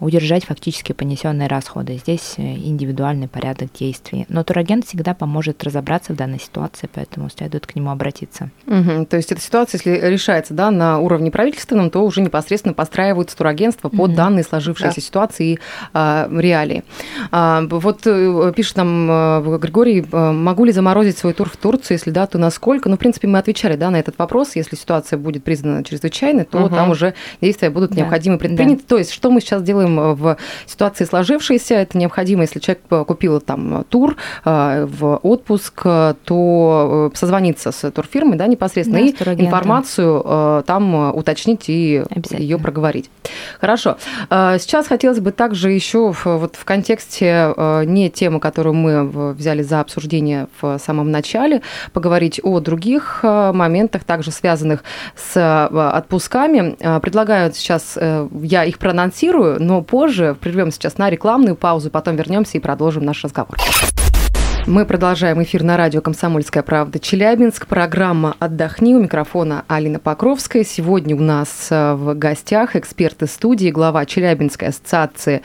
удержать 0.00 0.44
фактически 0.44 0.92
понесенные 0.92 1.48
расходы. 1.48 1.94
Здесь 1.98 2.34
э, 2.38 2.42
индивидуальный 2.42 3.28
порядок 3.28 3.70
действий. 3.78 4.26
Но 4.28 4.42
турагент 4.42 4.86
всегда 4.86 5.14
поможет 5.14 5.62
разобраться 5.62 6.12
в 6.12 6.16
данной 6.16 6.40
ситуации, 6.40 6.88
поэтому 6.92 7.28
следует 7.30 7.66
к 7.66 7.74
нему 7.74 7.90
обратиться. 7.90 8.50
Угу, 8.66 9.06
то 9.06 9.16
есть 9.16 9.30
эта 9.30 9.40
ситуация, 9.40 9.78
если 9.78 10.06
решается 10.06 10.54
да, 10.54 10.70
на 10.70 10.98
уровне 10.98 11.30
правительственном, 11.30 11.90
то 11.90 12.04
уже 12.04 12.20
непосредственно 12.20 12.74
подстраиваются 12.74 13.36
турагентства 13.36 13.88
под 13.88 14.10
угу. 14.10 14.16
данные 14.16 14.44
сложившейся 14.44 14.96
да. 14.96 15.02
ситуации 15.02 15.52
и 15.52 15.58
а, 15.92 16.28
реалии. 16.30 16.82
А, 17.30 17.62
вот 17.68 18.00
э, 18.06 18.52
пишет 18.56 18.76
нам 18.76 19.08
э, 19.10 19.58
Григорий, 19.58 20.04
могу 20.10 20.64
ли 20.64 20.72
заморозить 20.72 21.18
свой 21.18 21.34
тур 21.34 21.48
в 21.48 21.56
Турцию, 21.56 21.96
если 21.96 22.10
да, 22.10 22.26
то 22.26 22.38
насколько? 22.38 22.88
Ну, 22.88 22.96
в 22.96 22.98
принципе, 22.98 23.28
мы 23.28 23.38
отвечали 23.38 23.76
да, 23.76 23.90
на 23.90 23.98
этот 23.98 24.18
вопрос. 24.18 24.56
Если 24.56 24.76
ситуация 24.76 25.18
будет 25.18 25.44
признана 25.44 25.84
чрезвычайной, 25.84 26.44
то 26.44 26.58
угу. 26.58 26.74
там 26.74 26.90
уже 26.90 27.14
действия 27.40 27.70
будут 27.70 27.90
да. 27.90 27.98
необходимы 27.98 28.38
предприняты. 28.38 28.82
Да. 28.82 28.88
То 28.88 28.98
есть 28.98 29.12
что 29.12 29.30
мы 29.30 29.40
сейчас 29.40 29.62
делаем 29.62 29.89
Э, 29.98 30.14
в 30.20 30.36
ситуации 30.66 31.04
сложившейся. 31.04 31.74
Это 31.74 31.96
необходимо, 31.96 32.42
если 32.42 32.58
человек 32.58 32.82
э, 32.90 33.04
купил 33.06 33.40
там 33.40 33.84
тур 33.88 34.16
э, 34.44 34.86
в 34.90 35.16
отпуск, 35.22 35.82
то 36.24 37.12
созвониться 37.14 37.72
с 37.72 37.90
турфирмой 37.90 38.36
да, 38.36 38.46
непосредственно 38.46 39.00
да, 39.00 39.32
и 39.32 39.44
информацию 39.44 40.64
там 40.66 41.16
уточнить 41.16 41.68
и 41.68 42.02
ее 42.30 42.58
проговорить. 42.58 43.10
Хорошо. 43.60 43.96
Сейчас 44.28 44.86
хотелось 44.86 45.20
бы 45.20 45.32
также 45.32 45.70
еще 45.70 46.14
вот 46.24 46.56
в 46.56 46.64
контексте 46.64 47.54
не 47.86 48.10
темы, 48.10 48.40
которую 48.40 48.74
мы 48.74 49.32
взяли 49.34 49.62
за 49.62 49.80
обсуждение 49.80 50.48
в 50.60 50.78
самом 50.78 51.10
начале, 51.10 51.62
поговорить 51.92 52.40
о 52.42 52.60
других 52.60 53.20
моментах, 53.22 54.04
также 54.04 54.30
связанных 54.30 54.84
с 55.16 55.68
отпусками. 55.94 56.76
Предлагаю 57.00 57.52
сейчас, 57.52 57.98
я 58.42 58.64
их 58.64 58.78
проанонсирую, 58.78 59.62
но 59.62 59.79
позже. 59.82 60.36
Прервем 60.40 60.70
сейчас 60.70 60.98
на 60.98 61.10
рекламную 61.10 61.56
паузу, 61.56 61.90
потом 61.90 62.16
вернемся 62.16 62.58
и 62.58 62.60
продолжим 62.60 63.04
наш 63.04 63.22
разговор. 63.24 63.56
Мы 64.70 64.86
продолжаем 64.86 65.42
эфир 65.42 65.64
на 65.64 65.76
радио 65.76 66.00
«Комсомольская 66.00 66.62
правда» 66.62 67.00
Челябинск. 67.00 67.66
Программа 67.66 68.36
«Отдохни». 68.38 68.94
У 68.94 69.00
микрофона 69.00 69.64
Алина 69.66 69.98
Покровская. 69.98 70.62
Сегодня 70.62 71.16
у 71.16 71.20
нас 71.20 71.66
э, 71.70 71.94
в 71.94 72.14
гостях 72.14 72.76
эксперты 72.76 73.26
студии, 73.26 73.70
глава 73.70 74.06
Челябинской 74.06 74.68
ассоциации 74.68 75.42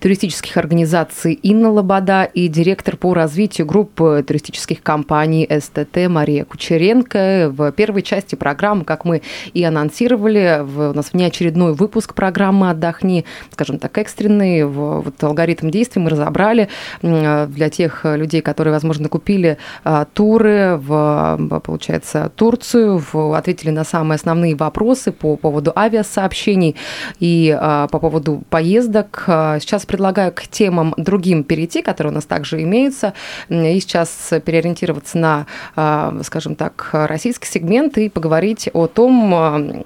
туристических 0.00 0.56
организаций 0.58 1.32
Инна 1.32 1.70
Лобода 1.70 2.24
и 2.24 2.48
директор 2.48 2.96
по 2.96 3.14
развитию 3.14 3.66
группы 3.66 4.22
туристических 4.26 4.82
компаний 4.82 5.48
СТТ 5.50 6.08
Мария 6.08 6.44
Кучеренко. 6.44 7.50
В 7.50 7.72
первой 7.72 8.02
части 8.02 8.34
программы, 8.34 8.84
как 8.84 9.06
мы 9.06 9.22
и 9.54 9.64
анонсировали, 9.64 10.60
в, 10.62 10.90
у 10.90 10.92
нас 10.92 11.14
внеочередной 11.14 11.72
выпуск 11.72 12.14
программы 12.14 12.68
«Отдохни», 12.70 13.24
скажем 13.52 13.78
так, 13.78 13.96
экстренный. 13.96 14.64
В, 14.64 15.00
вот 15.00 15.24
алгоритм 15.24 15.70
действий 15.70 16.02
мы 16.02 16.10
разобрали 16.10 16.68
э, 17.00 17.46
для 17.46 17.70
тех 17.70 18.04
людей, 18.04 18.42
которые, 18.42 18.65
возможно, 18.70 19.08
купили 19.08 19.58
э, 19.84 20.04
туры 20.14 20.76
в, 20.76 21.60
получается, 21.64 22.30
Турцию, 22.34 23.02
в, 23.12 23.36
ответили 23.36 23.70
на 23.70 23.84
самые 23.84 24.16
основные 24.16 24.54
вопросы 24.54 25.12
по 25.12 25.36
поводу 25.36 25.72
авиасообщений 25.74 26.76
и 27.20 27.56
э, 27.58 27.88
по 27.90 27.98
поводу 27.98 28.42
поездок. 28.50 29.24
Сейчас 29.26 29.86
предлагаю 29.86 30.32
к 30.32 30.42
темам 30.42 30.94
другим 30.96 31.44
перейти, 31.44 31.82
которые 31.82 32.12
у 32.12 32.14
нас 32.14 32.24
также 32.24 32.62
имеются, 32.62 33.12
и 33.48 33.80
сейчас 33.80 34.32
переориентироваться 34.44 35.18
на, 35.18 35.46
а, 35.74 36.16
скажем 36.22 36.54
так, 36.54 36.90
российский 36.92 37.46
сегмент 37.46 37.98
и 37.98 38.08
поговорить 38.08 38.68
о 38.72 38.86
том, 38.86 39.84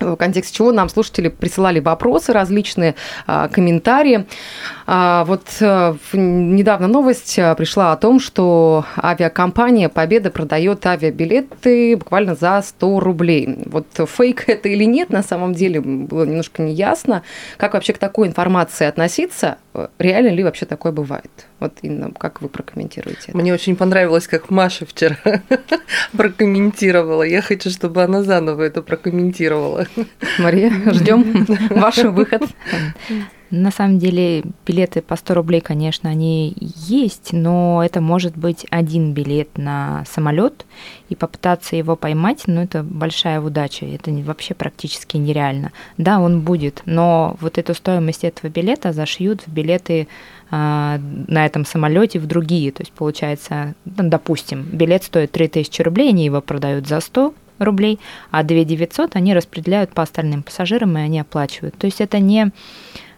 в 0.00 0.16
контексте 0.16 0.56
чего 0.56 0.72
нам 0.72 0.88
слушатели 0.88 1.28
присылали 1.28 1.80
вопросы 1.80 2.32
различные, 2.32 2.94
а, 3.26 3.48
комментарии. 3.48 4.26
А, 4.86 5.24
вот 5.24 5.42
э, 5.60 5.94
недавно 6.12 6.88
новость 6.88 7.38
э, 7.38 7.54
пришла 7.54 7.92
о 7.92 7.96
том, 7.96 8.20
что 8.20 8.84
авиакомпания 8.96 9.88
«Победа» 9.88 10.30
продает 10.30 10.86
авиабилеты 10.86 11.96
буквально 11.96 12.34
за 12.34 12.62
100 12.64 13.00
рублей. 13.00 13.58
Вот 13.66 13.86
фейк 14.08 14.48
это 14.48 14.68
или 14.68 14.84
нет, 14.84 15.10
на 15.10 15.22
самом 15.22 15.52
деле 15.52 15.80
было 15.80 16.24
немножко 16.24 16.62
неясно. 16.62 17.22
Как 17.56 17.74
вообще 17.74 17.92
к 17.92 17.98
такой 17.98 18.28
информации 18.28 18.86
относиться? 18.86 19.58
Реально 19.98 20.28
ли 20.28 20.42
вообще 20.42 20.66
такое 20.66 20.92
бывает? 20.92 21.30
Вот, 21.60 21.78
Инна, 21.82 22.10
как 22.16 22.42
вы 22.42 22.48
прокомментируете 22.48 23.28
это? 23.28 23.36
Мне 23.36 23.52
очень 23.52 23.76
понравилось, 23.76 24.26
как 24.26 24.50
Маша 24.50 24.86
вчера 24.86 25.16
прокомментировала. 26.16 27.22
Я 27.22 27.42
хочу, 27.42 27.70
чтобы 27.70 28.02
она 28.02 28.22
заново 28.22 28.62
это 28.62 28.82
прокомментировала. 28.82 29.86
Мария, 30.38 30.72
ждем 30.92 31.46
ваш 31.70 31.98
выход. 31.98 32.42
На 33.50 33.70
самом 33.70 33.98
деле 33.98 34.44
билеты 34.66 35.00
по 35.00 35.16
100 35.16 35.34
рублей, 35.34 35.60
конечно, 35.60 36.10
они 36.10 36.54
есть, 36.60 37.32
но 37.32 37.82
это 37.82 38.00
может 38.00 38.36
быть 38.36 38.66
один 38.70 39.12
билет 39.12 39.56
на 39.56 40.04
самолет, 40.06 40.66
и 41.08 41.14
попытаться 41.14 41.74
его 41.76 41.96
поймать, 41.96 42.42
ну, 42.46 42.62
это 42.62 42.82
большая 42.82 43.40
удача, 43.40 43.86
это 43.86 44.10
вообще 44.10 44.54
практически 44.54 45.16
нереально. 45.16 45.72
Да, 45.96 46.20
он 46.20 46.42
будет, 46.42 46.82
но 46.84 47.36
вот 47.40 47.56
эту 47.56 47.74
стоимость 47.74 48.24
этого 48.24 48.50
билета 48.50 48.92
зашьют 48.92 49.42
в 49.46 49.48
билеты 49.52 50.08
а, 50.50 50.98
на 51.26 51.46
этом 51.46 51.64
самолете 51.64 52.18
в 52.18 52.26
другие. 52.26 52.72
То 52.72 52.82
есть, 52.82 52.92
получается, 52.92 53.74
ну, 53.84 54.08
допустим, 54.08 54.62
билет 54.62 55.04
стоит 55.04 55.32
3000 55.32 55.82
рублей, 55.82 56.10
они 56.10 56.24
его 56.24 56.40
продают 56.40 56.86
за 56.86 57.00
100 57.00 57.34
рублей, 57.58 57.98
а 58.30 58.42
2 58.42 58.64
900 58.64 59.16
они 59.16 59.34
распределяют 59.34 59.92
по 59.92 60.02
остальным 60.02 60.42
пассажирам, 60.42 60.96
и 60.96 61.00
они 61.00 61.20
оплачивают. 61.20 61.76
То 61.76 61.86
есть 61.86 62.00
это 62.00 62.18
не. 62.18 62.50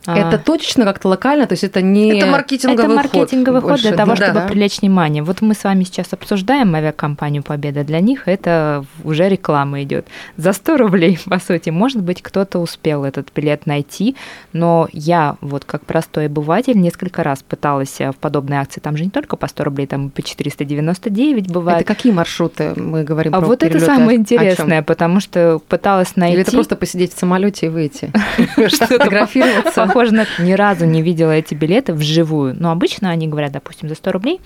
Это 0.06 0.38
точечно 0.38 0.84
как-то 0.84 1.08
локально, 1.08 1.46
то 1.46 1.52
есть 1.52 1.64
это 1.64 1.82
не... 1.82 2.18
Это 2.18 2.26
маркетинговый, 2.26 2.84
это 2.84 2.94
маркетинговый 2.94 3.60
ход, 3.60 3.70
ход 3.72 3.80
для 3.80 3.92
того, 3.92 4.14
да, 4.14 4.16
чтобы 4.16 4.40
да. 4.40 4.46
привлечь 4.46 4.80
внимание. 4.80 5.22
Вот 5.22 5.42
мы 5.42 5.54
с 5.54 5.64
вами 5.64 5.84
сейчас 5.84 6.12
обсуждаем 6.12 6.74
авиакомпанию 6.74 7.42
«Победа». 7.42 7.84
Для 7.84 8.00
них 8.00 8.26
это 8.26 8.84
уже 9.04 9.28
реклама 9.28 9.82
идет. 9.82 10.06
За 10.36 10.52
100 10.52 10.76
рублей, 10.78 11.18
по 11.26 11.38
сути, 11.38 11.70
может 11.70 12.02
быть, 12.02 12.22
кто-то 12.22 12.58
успел 12.58 13.04
этот 13.04 13.30
билет 13.34 13.66
найти, 13.66 14.16
но 14.52 14.88
я 14.92 15.36
вот 15.42 15.64
как 15.64 15.84
простой 15.84 16.26
обыватель 16.26 16.78
несколько 16.78 17.22
раз 17.22 17.42
пыталась 17.42 17.98
в 17.98 18.14
подобной 18.20 18.58
акции, 18.58 18.80
там 18.80 18.96
же 18.96 19.04
не 19.04 19.10
только 19.10 19.36
по 19.36 19.48
100 19.48 19.64
рублей, 19.64 19.86
там 19.86 20.10
по 20.10 20.22
499 20.22 21.50
бывает. 21.50 21.82
Это 21.82 21.94
какие 21.94 22.12
маршруты 22.12 22.72
мы 22.76 23.04
говорим 23.04 23.34
а 23.34 23.40
про 23.40 23.46
Вот 23.46 23.62
это 23.62 23.78
самое 23.80 24.18
интересное, 24.18 24.82
потому 24.82 25.20
что 25.20 25.60
пыталась 25.68 26.16
найти... 26.16 26.34
Или 26.34 26.42
это 26.42 26.52
просто 26.52 26.76
посидеть 26.76 27.14
в 27.14 27.18
самолете 27.18 27.66
и 27.66 27.68
выйти? 27.68 28.10
Фотографироваться? 28.56 29.89
Похоже 29.90 30.14
на 30.14 30.26
ни 30.38 30.52
разу 30.52 30.86
не 30.86 31.02
видела 31.02 31.32
эти 31.32 31.54
билеты 31.54 31.92
вживую. 31.92 32.56
Но 32.58 32.70
обычно 32.70 33.10
они 33.10 33.28
говорят, 33.28 33.52
допустим, 33.52 33.88
за 33.88 33.94
100 33.94 34.12
рублей 34.12 34.40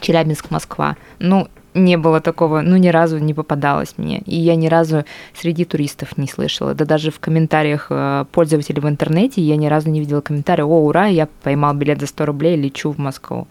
Челябинск-Москва. 0.00 0.96
Ну, 1.18 1.48
не 1.74 1.96
было 1.96 2.20
такого, 2.20 2.60
ну, 2.60 2.76
ни 2.76 2.88
разу 2.88 3.18
не 3.18 3.34
попадалось 3.34 3.94
мне. 3.96 4.20
И 4.20 4.36
я 4.36 4.56
ни 4.56 4.68
разу 4.68 5.04
среди 5.34 5.64
туристов 5.64 6.16
не 6.16 6.26
слышала. 6.26 6.74
Да 6.74 6.84
даже 6.84 7.10
в 7.10 7.20
комментариях 7.20 7.86
э, 7.90 8.24
пользователей 8.32 8.80
в 8.80 8.88
интернете 8.88 9.40
я 9.42 9.56
ни 9.56 9.66
разу 9.66 9.90
не 9.90 10.00
видела 10.00 10.20
комментария, 10.20 10.64
о, 10.64 10.84
ура, 10.84 11.06
я 11.06 11.28
поймал 11.42 11.74
билет 11.74 12.00
за 12.00 12.06
100 12.06 12.26
рублей, 12.26 12.56
лечу 12.56 12.90
в 12.90 12.98
Москву. 12.98 13.46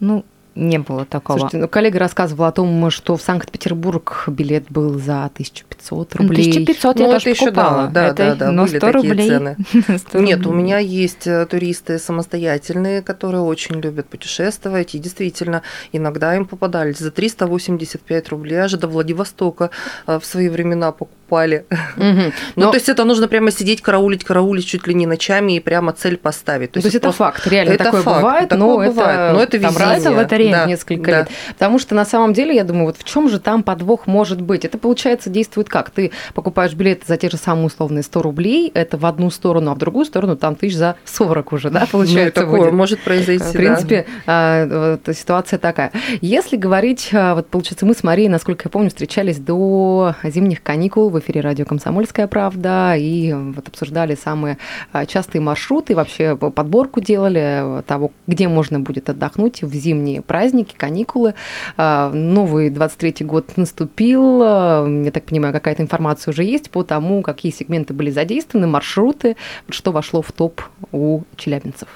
Ну, 0.00 0.24
не 0.58 0.78
было 0.78 1.04
такого. 1.04 1.38
Слушайте, 1.38 1.58
ну, 1.58 1.68
коллега 1.68 1.98
рассказывал 1.98 2.44
о 2.44 2.52
том, 2.52 2.90
что 2.90 3.16
в 3.16 3.22
Санкт-Петербург 3.22 4.24
билет 4.26 4.64
был 4.68 4.98
за 4.98 5.24
1500 5.26 6.16
рублей. 6.16 6.50
1500 6.50 6.96
ну, 6.96 7.02
я 7.02 7.12
тоже 7.12 7.30
еще 7.30 7.46
покупала. 7.46 7.88
Да, 7.88 8.08
это, 8.08 8.16
да, 8.16 8.34
да, 8.34 8.52
но 8.52 8.64
были 8.64 8.78
100 8.78 8.86
такие 8.86 9.02
рублей. 9.02 9.28
цены. 9.28 9.56
100 9.98 10.18
Нет, 10.18 10.46
у 10.46 10.52
меня 10.52 10.78
есть 10.78 11.26
э, 11.26 11.46
туристы 11.46 11.98
самостоятельные, 11.98 13.02
которые 13.02 13.42
очень 13.42 13.80
любят 13.80 14.08
путешествовать, 14.08 14.94
и 14.94 14.98
действительно, 14.98 15.62
иногда 15.92 16.34
им 16.34 16.44
попадались 16.44 16.98
за 16.98 17.10
385 17.10 18.28
рублей, 18.28 18.56
аж 18.56 18.72
до 18.72 18.88
Владивостока 18.88 19.70
э, 20.06 20.18
в 20.18 20.24
свои 20.24 20.48
времена 20.48 20.92
покупали. 20.92 21.64
Угу. 21.96 22.32
Ну, 22.56 22.70
то 22.70 22.76
есть 22.76 22.88
это 22.88 23.04
нужно 23.04 23.28
прямо 23.28 23.50
сидеть, 23.50 23.82
караулить, 23.82 24.24
караулить 24.24 24.66
чуть 24.66 24.86
ли 24.86 24.94
не 24.94 25.06
ночами 25.06 25.56
и 25.56 25.60
прямо 25.60 25.92
цель 25.92 26.16
поставить. 26.16 26.72
То, 26.72 26.80
то 26.80 26.86
есть, 26.86 26.96
это 26.96 27.12
факт, 27.12 27.46
реально 27.46 27.72
это 27.72 27.84
такое 27.84 28.02
факт, 28.02 28.16
бывает, 28.18 28.48
такое 28.48 28.66
но 28.66 28.76
бывает, 28.76 29.18
это, 29.18 29.32
но 29.32 29.42
это 29.42 29.56
везение 29.58 30.47
да, 30.52 30.66
несколько 30.66 31.10
да. 31.10 31.18
лет. 31.20 31.28
Потому 31.48 31.78
что 31.78 31.94
на 31.94 32.04
самом 32.04 32.32
деле, 32.32 32.54
я 32.54 32.64
думаю, 32.64 32.86
вот 32.86 32.96
в 32.98 33.04
чем 33.04 33.28
же 33.28 33.40
там 33.40 33.62
подвох 33.62 34.06
может 34.06 34.40
быть? 34.40 34.64
Это, 34.64 34.78
получается, 34.78 35.30
действует 35.30 35.68
как? 35.68 35.90
Ты 35.90 36.12
покупаешь 36.34 36.74
билеты 36.74 37.04
за 37.06 37.16
те 37.16 37.30
же 37.30 37.36
самые 37.36 37.66
условные 37.66 38.02
100 38.02 38.22
рублей, 38.22 38.70
это 38.74 38.96
в 38.96 39.06
одну 39.06 39.30
сторону, 39.30 39.70
а 39.70 39.74
в 39.74 39.78
другую 39.78 40.04
сторону 40.04 40.36
там 40.36 40.54
тысяч 40.54 40.76
за 40.76 40.96
40 41.04 41.52
уже, 41.52 41.70
да, 41.70 41.86
получается? 41.90 42.40
Ну, 42.40 42.46
такое 42.52 42.70
может 42.70 43.00
произойти, 43.00 43.44
В 43.44 43.52
принципе, 43.52 44.06
да. 44.26 44.98
ситуация 45.12 45.58
такая. 45.58 45.92
Если 46.20 46.56
говорить, 46.56 47.10
а, 47.12 47.34
вот, 47.34 47.48
получается, 47.48 47.86
мы 47.86 47.94
с 47.94 48.02
Марией, 48.02 48.28
насколько 48.28 48.66
я 48.66 48.70
помню, 48.70 48.88
встречались 48.88 49.38
до 49.38 50.14
зимних 50.22 50.62
каникул 50.62 51.10
в 51.10 51.18
эфире 51.18 51.40
радио 51.40 51.64
«Комсомольская 51.64 52.26
правда» 52.26 52.94
и 52.96 53.32
вот 53.32 53.68
обсуждали 53.68 54.14
самые 54.14 54.58
а, 54.92 55.06
частые 55.06 55.42
маршруты, 55.42 55.94
вообще 55.94 56.36
подборку 56.36 57.00
делали 57.00 57.82
того, 57.86 58.12
где 58.26 58.48
можно 58.48 58.80
будет 58.80 59.08
отдохнуть 59.10 59.62
в 59.62 59.74
зимние 59.74 60.22
праздники, 60.28 60.76
каникулы. 60.76 61.34
А, 61.76 62.10
новый 62.12 62.70
23-й 62.70 63.24
год 63.24 63.56
наступил. 63.56 64.40
Я 64.40 65.10
так 65.12 65.24
понимаю, 65.24 65.52
какая-то 65.52 65.82
информация 65.82 66.30
уже 66.30 66.44
есть 66.44 66.70
по 66.70 66.84
тому, 66.84 67.22
какие 67.22 67.50
сегменты 67.50 67.94
были 67.94 68.10
задействованы, 68.10 68.68
маршруты, 68.68 69.36
что 69.68 69.90
вошло 69.90 70.22
в 70.22 70.30
топ 70.30 70.62
у 70.92 71.22
челябинцев. 71.36 71.88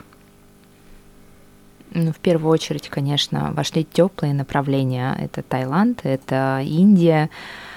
Ну, 1.94 2.10
в 2.12 2.16
первую 2.16 2.50
очередь, 2.50 2.88
конечно, 2.88 3.52
вошли 3.54 3.84
теплые 3.84 4.32
направления. 4.32 5.14
Это 5.20 5.42
Таиланд, 5.42 6.00
это 6.04 6.60
Индия, 6.64 7.28
а, 7.28 7.71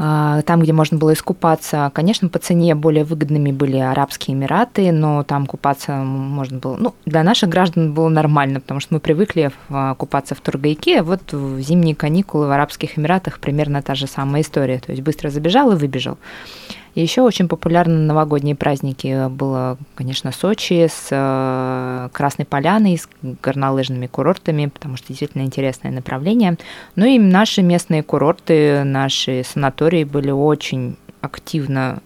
там, 0.00 0.62
где 0.62 0.72
можно 0.72 0.96
было 0.96 1.12
искупаться. 1.12 1.90
Конечно, 1.94 2.30
по 2.30 2.38
цене 2.38 2.74
более 2.74 3.04
выгодными 3.04 3.52
были 3.52 3.76
Арабские 3.76 4.34
Эмираты, 4.34 4.92
но 4.92 5.24
там 5.24 5.44
купаться 5.44 5.92
можно 5.92 6.58
было... 6.58 6.76
Ну, 6.78 6.94
для 7.04 7.22
наших 7.22 7.50
граждан 7.50 7.92
было 7.92 8.08
нормально, 8.08 8.60
потому 8.60 8.80
что 8.80 8.94
мы 8.94 9.00
привыкли 9.00 9.52
а, 9.68 9.94
купаться 9.96 10.34
в 10.34 10.40
Тургайке. 10.40 11.02
Вот 11.02 11.32
в 11.32 11.60
зимние 11.60 11.94
каникулы 11.94 12.46
в 12.46 12.50
Арабских 12.50 12.98
Эмиратах 12.98 13.40
примерно 13.40 13.82
та 13.82 13.94
же 13.94 14.06
самая 14.06 14.40
история. 14.40 14.78
То 14.78 14.92
есть 14.92 15.02
быстро 15.02 15.28
забежал 15.28 15.72
и 15.72 15.76
выбежал. 15.76 16.16
Еще 17.00 17.22
очень 17.22 17.48
популярны 17.48 17.94
новогодние 17.94 18.54
праздники 18.54 19.28
было, 19.28 19.78
конечно, 19.94 20.32
Сочи 20.32 20.86
с 20.86 21.08
э, 21.10 22.08
Красной 22.12 22.44
Поляной, 22.44 22.98
с 22.98 23.08
горнолыжными 23.42 24.06
курортами, 24.06 24.66
потому 24.66 24.96
что 24.96 25.08
действительно 25.08 25.42
интересное 25.42 25.92
направление. 25.92 26.56
Ну 26.96 27.06
и 27.06 27.18
наши 27.18 27.62
местные 27.62 28.02
курорты, 28.02 28.84
наши 28.84 29.42
санатории 29.44 30.04
были 30.04 30.30
очень 30.30 30.96
активно 31.20 32.00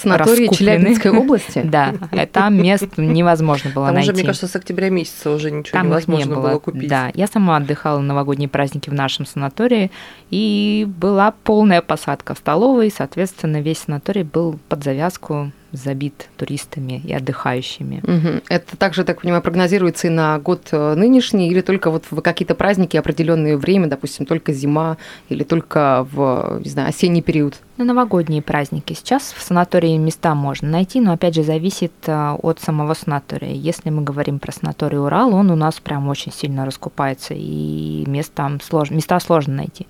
Санатории 0.00 0.48
Челябинской 0.48 1.10
области? 1.10 1.62
Да, 1.70 1.94
там 2.32 2.60
мест 2.60 2.96
невозможно 2.96 3.70
было 3.70 3.86
там 3.86 3.94
найти. 3.94 4.10
уже, 4.10 4.16
мне 4.18 4.26
кажется, 4.26 4.48
с 4.48 4.56
октября 4.56 4.90
месяца 4.90 5.30
уже 5.30 5.50
ничего 5.50 5.72
там 5.78 5.86
невозможно 5.86 6.28
не 6.28 6.34
было. 6.34 6.48
было 6.48 6.58
купить. 6.58 6.88
Да, 6.88 7.10
я 7.14 7.26
сама 7.26 7.56
отдыхала 7.56 7.98
на 8.00 8.08
новогодние 8.08 8.48
праздники 8.48 8.90
в 8.90 8.94
нашем 8.94 9.26
санатории, 9.26 9.90
и 10.30 10.86
была 10.98 11.32
полная 11.44 11.80
посадка 11.80 12.34
в 12.34 12.38
столовой, 12.38 12.90
соответственно, 12.90 13.60
весь 13.60 13.78
санаторий 13.78 14.22
был 14.22 14.58
под 14.68 14.82
завязку 14.82 15.52
забит 15.72 16.28
туристами 16.36 17.00
и 17.04 17.12
отдыхающими. 17.12 18.00
Угу. 18.02 18.42
Это 18.48 18.76
также, 18.76 19.04
так 19.04 19.22
понимаю, 19.22 19.42
прогнозируется 19.42 20.08
и 20.08 20.10
на 20.10 20.38
год 20.38 20.68
э, 20.72 20.94
нынешний, 20.94 21.48
или 21.48 21.60
только 21.60 21.90
вот 21.90 22.04
в 22.10 22.20
какие-то 22.20 22.54
праздники 22.54 22.96
определенное 22.96 23.56
время, 23.56 23.86
допустим, 23.86 24.26
только 24.26 24.52
зима 24.52 24.96
или 25.28 25.44
только 25.44 26.06
в, 26.10 26.60
не 26.62 26.70
знаю, 26.70 26.88
осенний 26.88 27.22
период? 27.22 27.56
На 27.76 27.84
новогодние 27.84 28.42
праздники. 28.42 28.92
Сейчас 28.92 29.34
в 29.36 29.42
санатории 29.42 29.96
места 29.96 30.34
можно 30.34 30.68
найти, 30.68 31.00
но 31.00 31.12
опять 31.12 31.34
же 31.34 31.42
зависит 31.42 31.92
э, 32.06 32.36
от 32.42 32.60
самого 32.60 32.94
санатория. 32.94 33.52
Если 33.52 33.90
мы 33.90 34.02
говорим 34.02 34.38
про 34.38 34.52
санаторий 34.52 34.98
Урал, 34.98 35.34
он 35.34 35.50
у 35.50 35.56
нас 35.56 35.80
прям 35.80 36.08
очень 36.08 36.32
сильно 36.32 36.66
раскупается, 36.66 37.34
и 37.34 38.04
мест 38.06 38.32
там 38.34 38.60
слож... 38.60 38.90
места 38.90 39.18
сложно 39.20 39.54
найти. 39.54 39.86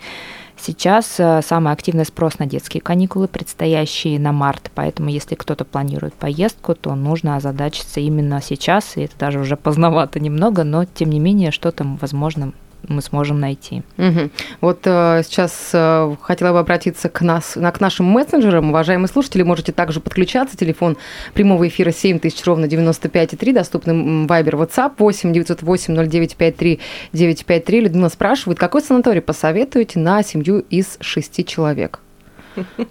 Сейчас 0.63 1.19
э, 1.19 1.41
самый 1.43 1.73
активный 1.73 2.05
спрос 2.05 2.39
на 2.39 2.45
детские 2.45 2.83
каникулы, 2.83 3.29
предстоящие 3.29 4.21
на 4.21 4.33
март, 4.33 4.71
поэтому 4.75 5.09
если 5.09 5.35
кто-то 5.35 5.65
планирует 5.65 6.13
поездку, 6.13 6.75
то 6.75 6.95
нужно 6.95 7.37
озадачиться 7.37 8.01
именно 8.01 8.43
сейчас, 8.43 8.99
и 8.99 9.03
это 9.03 9.15
даже 9.19 9.41
уже 9.41 9.57
поздновато 9.57 10.21
немного, 10.21 10.63
но 10.63 10.85
тем 10.85 11.11
не 11.11 11.19
менее 11.19 11.51
что-то, 11.51 11.87
возможно, 11.99 12.53
мы 12.91 13.03
сможем 13.03 13.41
найти. 13.41 13.83
Угу. 13.97 14.31
Вот 14.61 14.81
э, 14.85 15.23
сейчас 15.25 15.71
э, 15.73 16.17
хотела 16.21 16.53
бы 16.53 16.59
обратиться 16.59 17.09
к, 17.09 17.23
нас, 17.23 17.57
на, 17.57 17.71
к 17.73 17.81
нашим 17.81 18.07
мессенджерам. 18.07 18.71
Уважаемые 18.71 19.09
слушатели, 19.09 19.43
можете 19.43 19.73
также 19.73 20.01
подключаться. 20.01 20.57
Телефон 20.57 20.97
прямого 21.33 21.67
эфира 21.69 21.93
7000 21.93 22.45
ровно 22.45 22.67
95,3. 22.67 23.53
Доступный 23.53 24.27
Вайбер, 24.27 24.57
WhatsApp 24.57 24.93
8 24.99 25.33
908 25.33 25.95
0953 25.95 26.81
953. 27.13 27.81
Людмила 27.81 28.09
спрашивает, 28.09 28.59
какой 28.59 28.83
санаторий 28.83 29.23
посоветуете 29.23 29.99
на 29.99 30.23
семью 30.23 30.65
из 30.69 30.99
шести 31.01 31.45
человек? 31.45 32.01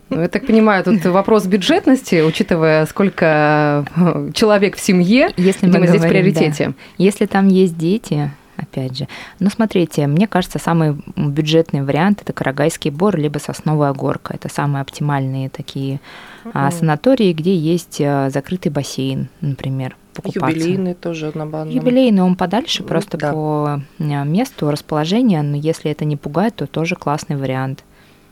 Ну, 0.09 0.21
я 0.21 0.27
так 0.29 0.45
понимаю, 0.45 0.83
тут 0.83 1.03
вопрос 1.05 1.45
бюджетности, 1.45 2.21
учитывая, 2.21 2.85
сколько 2.85 3.85
э, 3.95 4.31
человек 4.33 4.77
в 4.77 4.79
семье, 4.79 5.31
если 5.35 5.67
мы 5.67 5.73
говорим, 5.73 5.89
здесь 5.89 6.03
в 6.03 6.07
приоритете. 6.07 6.67
Да. 6.67 6.73
Если 6.97 7.25
там 7.25 7.47
есть 7.47 7.77
дети, 7.77 8.31
опять 8.59 8.97
же. 8.97 9.07
Но 9.39 9.49
смотрите, 9.49 10.07
мне 10.07 10.27
кажется, 10.27 10.59
самый 10.59 11.01
бюджетный 11.15 11.83
вариант 11.83 12.21
это 12.21 12.33
Карагайский 12.33 12.91
бор 12.91 13.17
либо 13.17 13.37
Сосновая 13.37 13.93
горка. 13.93 14.33
Это 14.33 14.49
самые 14.49 14.81
оптимальные 14.81 15.49
такие 15.49 15.99
mm-hmm. 16.43 16.71
санатории, 16.71 17.33
где 17.33 17.55
есть 17.55 18.01
а, 18.01 18.29
закрытый 18.29 18.71
бассейн, 18.71 19.29
например. 19.41 19.95
Покупаться. 20.13 20.57
Юбилейный 20.57 20.93
тоже 20.95 21.31
на 21.33 21.45
банном. 21.45 21.73
Юбилейный 21.73 22.23
он 22.23 22.35
подальше, 22.35 22.83
просто 22.83 23.17
да. 23.17 23.31
по 23.31 23.81
месту 23.99 24.69
расположения, 24.69 25.41
но 25.41 25.55
если 25.55 25.91
это 25.91 26.03
не 26.03 26.17
пугает, 26.17 26.55
то 26.55 26.67
тоже 26.67 26.95
классный 26.95 27.37
вариант. 27.37 27.83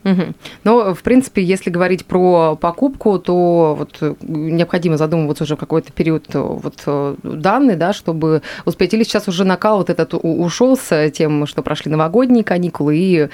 Угу. 0.08 0.24
Но, 0.64 0.96
в 0.96 1.04
принципе, 1.04 1.44
если 1.44 1.70
говорить 1.70 2.06
про 2.06 2.56
покупку, 2.56 3.20
то 3.20 3.76
вот 3.78 3.98
э, 4.00 4.16
необходимо 4.22 4.98
задумываться 4.98 5.44
уже 5.44 5.56
в 5.56 5.60
какой-то 5.60 5.92
период 5.92 6.34
э, 6.34 6.40
вот 6.40 6.82
э, 6.86 7.16
данный, 7.24 7.76
да, 7.76 7.92
чтобы 7.92 8.42
успеть. 8.66 8.94
Или 8.94 9.04
сейчас 9.04 9.28
уже 9.28 9.44
накал 9.44 9.80
вот 9.80 9.90
этот 9.90 10.14
ушел 10.14 10.78
с 10.78 11.10
тем, 11.12 11.46
что 11.46 11.62
прошли 11.62 11.92
новогодние 11.92 12.44
каникулы, 12.44 12.98
и 12.98 13.30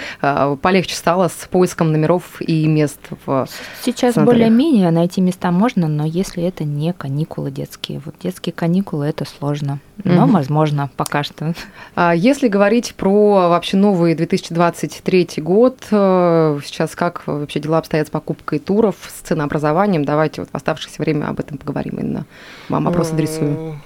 полегче 0.61 0.95
стало 0.95 1.27
с 1.27 1.47
поиском 1.49 1.91
номеров 1.91 2.41
и 2.41 2.65
мест 2.67 2.99
в 3.25 3.47
Сейчас 3.83 4.15
более-менее 4.15 4.89
найти 4.91 5.21
места 5.21 5.51
можно, 5.51 5.87
но 5.87 6.05
если 6.05 6.43
это 6.43 6.63
не 6.63 6.93
каникулы 6.93 7.51
детские. 7.51 8.01
Вот 8.03 8.15
детские 8.21 8.53
каникулы– 8.53 9.05
это 9.07 9.25
сложно, 9.25 9.79
но 10.03 10.23
угу. 10.23 10.33
возможно 10.33 10.89
пока 10.95 11.23
что. 11.23 11.53
А 11.95 12.13
если 12.13 12.47
говорить 12.47 12.95
про 12.95 13.49
вообще 13.49 13.77
новый 13.77 14.15
2023 14.15 15.29
год, 15.37 15.77
сейчас 15.89 16.95
как 16.95 17.23
вообще 17.27 17.59
дела 17.59 17.77
обстоят 17.77 18.07
с 18.07 18.11
покупкой 18.11 18.59
туров, 18.59 18.95
с 19.07 19.21
ценообразованием. 19.27 20.03
Давайте 20.03 20.41
вот 20.41 20.49
в 20.51 20.55
оставшееся 20.55 21.01
время 21.01 21.27
об 21.27 21.39
этом 21.39 21.57
поговорим, 21.57 21.99
Инна. 21.99 22.25
Вам 22.69 22.85
вопрос 22.85 23.11
адресую. 23.11 23.79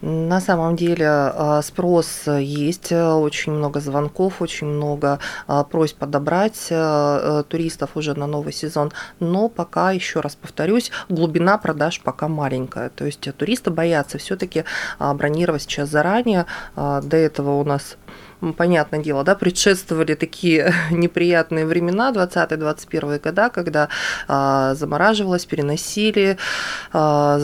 На 0.00 0.40
самом 0.40 0.76
деле 0.76 1.06
а, 1.08 1.62
спрос 1.62 2.26
есть, 2.26 2.92
очень 2.92 3.52
много 3.52 3.80
звонков, 3.80 4.40
очень 4.40 4.66
много 4.66 5.18
а, 5.46 5.64
просьб 5.64 5.98
подобрать 5.98 6.68
а, 6.70 7.42
туристов 7.44 7.90
уже 7.94 8.14
на 8.14 8.26
новый 8.26 8.52
сезон, 8.52 8.92
но 9.20 9.48
пока, 9.48 9.92
еще 9.92 10.20
раз 10.20 10.36
повторюсь, 10.36 10.90
глубина 11.08 11.58
продаж 11.58 12.00
пока 12.00 12.28
маленькая. 12.28 12.90
То 12.90 13.06
есть 13.06 13.28
туристы 13.36 13.70
боятся 13.70 14.18
все-таки 14.18 14.64
бронировать 14.98 15.62
сейчас 15.62 15.88
заранее. 15.88 16.46
До 16.76 17.16
этого 17.16 17.60
у 17.60 17.64
нас 17.64 17.96
понятное 18.56 19.00
дело, 19.00 19.24
да, 19.24 19.34
предшествовали 19.34 20.14
такие 20.14 20.72
неприятные 20.90 21.66
времена, 21.66 22.12
20-21 22.12 23.22
года, 23.22 23.50
когда 23.50 23.88
а, 24.26 24.74
замораживалось, 24.74 25.46
переносили, 25.46 26.38
а, 26.92 27.40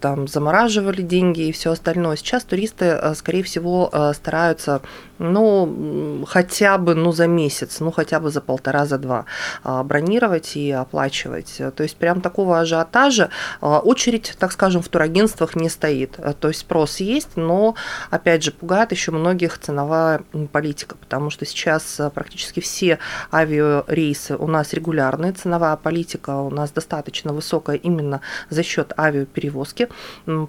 там 0.00 0.28
замораживали 0.28 1.02
деньги 1.02 1.48
и 1.48 1.52
все 1.52 1.72
остальное. 1.72 2.16
Сейчас 2.16 2.44
туристы, 2.44 2.90
а, 2.90 3.14
скорее 3.14 3.42
всего, 3.42 3.88
а, 3.92 4.12
стараются 4.12 4.82
ну, 5.18 6.24
хотя 6.26 6.78
бы, 6.78 6.94
ну, 6.94 7.12
за 7.12 7.26
месяц, 7.26 7.80
ну, 7.80 7.90
хотя 7.90 8.20
бы 8.20 8.30
за 8.30 8.40
полтора, 8.40 8.86
за 8.86 8.98
два 8.98 9.24
а, 9.64 9.82
бронировать 9.82 10.56
и 10.56 10.70
оплачивать. 10.70 11.60
То 11.74 11.82
есть 11.82 11.96
прям 11.96 12.20
такого 12.20 12.60
ажиотажа 12.60 13.30
а, 13.60 13.78
очередь, 13.78 14.34
так 14.38 14.52
скажем, 14.52 14.82
в 14.82 14.88
турагентствах 14.88 15.56
не 15.56 15.68
стоит. 15.68 16.18
То 16.40 16.48
есть 16.48 16.60
спрос 16.60 17.00
есть, 17.00 17.36
но, 17.36 17.74
опять 18.10 18.42
же, 18.42 18.50
пугает 18.50 18.92
еще 18.92 19.12
многих 19.12 19.58
ценовая 19.58 20.22
политика, 20.52 20.96
потому 20.96 21.30
что 21.30 21.46
сейчас 21.46 21.98
а, 22.00 22.10
практически 22.10 22.60
все 22.60 22.98
авиарейсы 23.32 24.36
у 24.36 24.46
нас 24.46 24.72
регулярные, 24.72 25.32
ценовая 25.32 25.76
политика 25.76 26.36
у 26.36 26.50
нас 26.50 26.70
достаточно 26.70 27.32
высокая 27.32 27.76
именно 27.76 28.20
за 28.50 28.62
счет 28.62 28.92
авиаперевозки, 28.98 29.88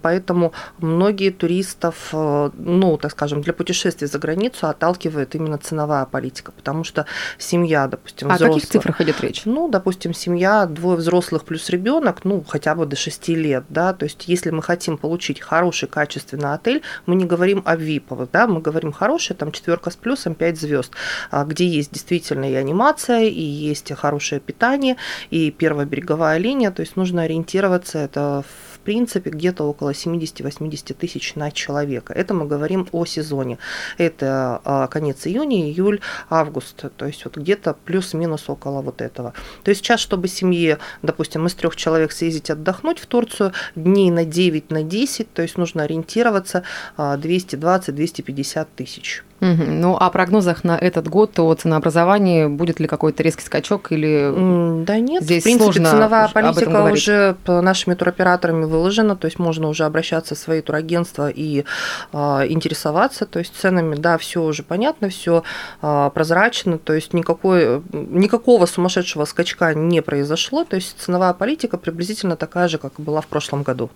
поэтому 0.02 0.54
многие 0.80 1.32
туристов, 1.32 2.10
ну, 2.12 2.98
так 2.98 3.12
скажем, 3.12 3.42
для 3.42 3.54
путешествий 3.54 4.08
за 4.08 4.20
границу 4.20 4.57
границу 4.58 4.68
отталкивает 4.68 5.36
именно 5.36 5.58
ценовая 5.58 6.06
политика, 6.06 6.52
потому 6.52 6.84
что 6.84 7.06
семья, 7.38 7.88
допустим, 7.88 8.30
а 8.32 8.36
взрослых... 8.36 8.58
О 8.58 8.60
каких 8.60 8.70
цифрах 8.70 9.02
идет 9.02 9.22
речь? 9.22 9.46
Ну, 9.46 9.70
допустим, 9.70 10.14
семья, 10.14 10.66
двое 10.66 10.98
взрослых 10.98 11.44
плюс 11.44 11.70
ребенок, 11.70 12.26
ну, 12.26 12.44
хотя 12.48 12.76
бы 12.76 12.86
до 12.86 12.96
6 12.96 13.30
лет, 13.30 13.64
да, 13.70 13.94
то 13.94 14.06
есть 14.06 14.28
если 14.28 14.52
мы 14.52 14.62
хотим 14.62 14.98
получить 14.98 15.40
хороший, 15.40 15.88
качественный 15.88 16.54
отель, 16.54 16.82
мы 17.06 17.16
не 17.16 17.26
говорим 17.26 17.62
о 17.66 17.76
виповых, 17.76 18.30
да, 18.32 18.48
мы 18.48 18.62
говорим 18.62 18.92
хороший, 18.92 19.36
там, 19.36 19.52
четверка 19.52 19.90
с 19.90 19.96
плюсом, 19.96 20.36
5 20.36 20.60
звезд, 20.60 20.92
а, 21.32 21.44
где 21.44 21.66
есть 21.68 21.92
действительно 21.92 22.50
и 22.50 22.56
анимация, 22.56 23.24
и 23.24 23.42
есть 23.42 23.92
хорошее 23.94 24.42
питание, 24.42 24.96
и 25.32 25.52
первая 25.52 25.86
береговая 25.86 26.40
линия, 26.40 26.72
то 26.72 26.82
есть 26.82 26.96
нужно 26.96 27.24
ориентироваться, 27.24 28.00
это 28.00 28.44
в 28.44 28.67
принципе 28.88 29.32
где-то 29.32 29.66
около 29.66 29.90
70-80 29.90 30.94
тысяч 30.94 31.36
на 31.36 31.52
человека. 31.52 32.14
Это 32.14 32.34
мы 32.34 32.46
говорим 32.46 32.88
о 32.94 33.06
сезоне. 33.06 33.58
Это 33.98 34.62
а, 34.64 34.88
конец 34.88 35.28
июня, 35.28 35.70
июль, 35.70 36.00
август, 36.30 36.86
то 36.96 37.06
есть 37.06 37.26
вот 37.26 37.36
где-то 37.36 37.74
плюс-минус 37.74 38.46
около 38.48 38.82
вот 38.82 39.02
этого. 39.02 39.34
То 39.64 39.72
есть 39.72 39.82
сейчас, 39.82 40.00
чтобы 40.00 40.30
семье, 40.30 40.78
допустим, 41.02 41.46
из 41.48 41.54
трех 41.56 41.76
человек 41.76 42.14
съездить 42.14 42.50
отдохнуть 42.50 43.00
в 43.00 43.08
Турцию 43.08 43.52
дней 43.76 44.10
на 44.10 44.24
9, 44.24 44.72
на 44.72 44.84
10, 44.84 45.34
то 45.34 45.42
есть 45.42 45.58
нужно 45.58 45.84
ориентироваться 45.84 46.64
220-250 46.98 48.62
а, 48.62 48.68
тысяч. 48.74 49.24
Угу. 49.40 49.64
Ну, 49.68 49.96
а 50.00 50.10
прогнозах 50.10 50.64
на 50.64 50.78
этот 50.78 51.08
год 51.08 51.38
о 51.38 51.54
ценообразовании 51.54 52.48
будет 52.48 52.80
ли 52.80 52.88
какой-то 52.88 53.22
резкий 53.22 53.44
скачок 53.44 53.92
или 53.92 54.84
Да 54.84 55.00
нет, 55.00 55.22
здесь 55.22 55.44
в 55.44 55.46
принципе, 55.46 55.64
сложно 55.64 55.92
ценовая 55.92 56.28
политика 56.28 56.84
уже 56.92 57.36
нашими 57.46 57.94
туроператорами 57.94 58.66
выложена, 58.66 59.16
то 59.16 59.26
есть 59.26 59.38
можно 59.38 59.68
уже 59.68 59.86
обращаться 59.86 60.34
в 60.34 60.40
свои 60.40 60.62
турагентства 60.62 61.30
и 61.30 61.66
а, 62.14 62.46
интересоваться, 62.48 63.26
то 63.28 63.38
есть 63.38 63.54
ценами, 63.56 63.96
да, 63.96 64.18
все 64.18 64.42
уже 64.42 64.64
понятно, 64.64 65.10
все 65.10 65.44
а, 65.82 66.10
прозрачно, 66.10 66.80
то 66.80 66.94
есть 66.94 67.14
никакой, 67.14 67.84
никакого 67.92 68.66
сумасшедшего 68.66 69.26
скачка 69.26 69.76
не 69.76 70.02
произошло, 70.02 70.64
то 70.64 70.76
есть 70.76 70.96
ценовая 71.00 71.34
политика 71.34 71.78
приблизительно 71.78 72.38
такая 72.38 72.68
же, 72.68 72.80
как 72.80 72.94
и 72.98 73.04
была 73.04 73.22
в 73.22 73.28
прошлом 73.28 73.62
году. 73.62 73.92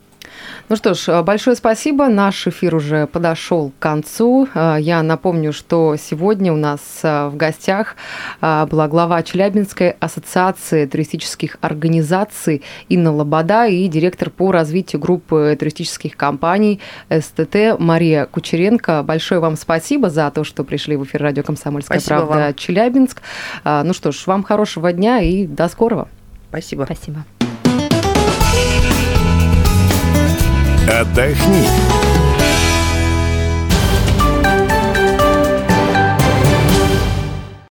Ну 0.70 0.76
что 0.76 0.94
ж, 0.94 1.22
большое 1.24 1.56
спасибо. 1.56 2.08
Наш 2.08 2.48
эфир 2.48 2.76
уже 2.76 3.08
подошел 3.08 3.72
к 3.78 3.82
концу. 3.82 4.48
А, 4.54 4.78
я 4.78 5.04
напомню, 5.04 5.52
что 5.54 5.96
сегодня 5.98 6.54
у 6.54 6.56
нас 6.56 6.80
а, 7.04 7.30
в 7.30 7.36
гостях 7.36 7.96
была 8.42 8.88
глава 8.88 9.22
Челябинской 9.24 9.92
ассоциации 10.00 10.86
туристических 10.86 11.58
организаций 11.62 12.64
Инна 12.90 13.14
Лобода 13.14 13.68
и 13.68 13.88
директор 13.88 14.30
по 14.30 14.52
развитию 14.52 15.02
группы 15.02 15.56
туристических 15.60 16.16
компаний 16.16 16.80
СТТ 17.10 17.78
Мария 17.80 18.26
Кучеренко. 18.26 19.04
Большое 19.04 19.42
вам 19.42 19.58
спасибо 19.58 20.10
за 20.10 20.32
то, 20.32 20.44
что 20.44 20.64
пришли 20.64 20.96
в 20.96 21.04
эфир 21.04 21.22
радио 21.22 21.44
«Комсомольская 21.44 22.00
спасибо 22.00 22.26
правда» 22.26 22.46
вам. 22.46 22.54
Челябинск. 22.56 23.22
Ну 23.66 23.94
что 23.94 24.12
ж, 24.12 24.26
вам 24.28 24.44
хорошего 24.44 24.92
дня 24.94 25.22
и 25.22 25.46
до 25.46 25.68
скорого. 25.68 26.08
Спасибо. 26.50 26.84
Спасибо. 26.84 27.26
Отдохни. 31.00 32.11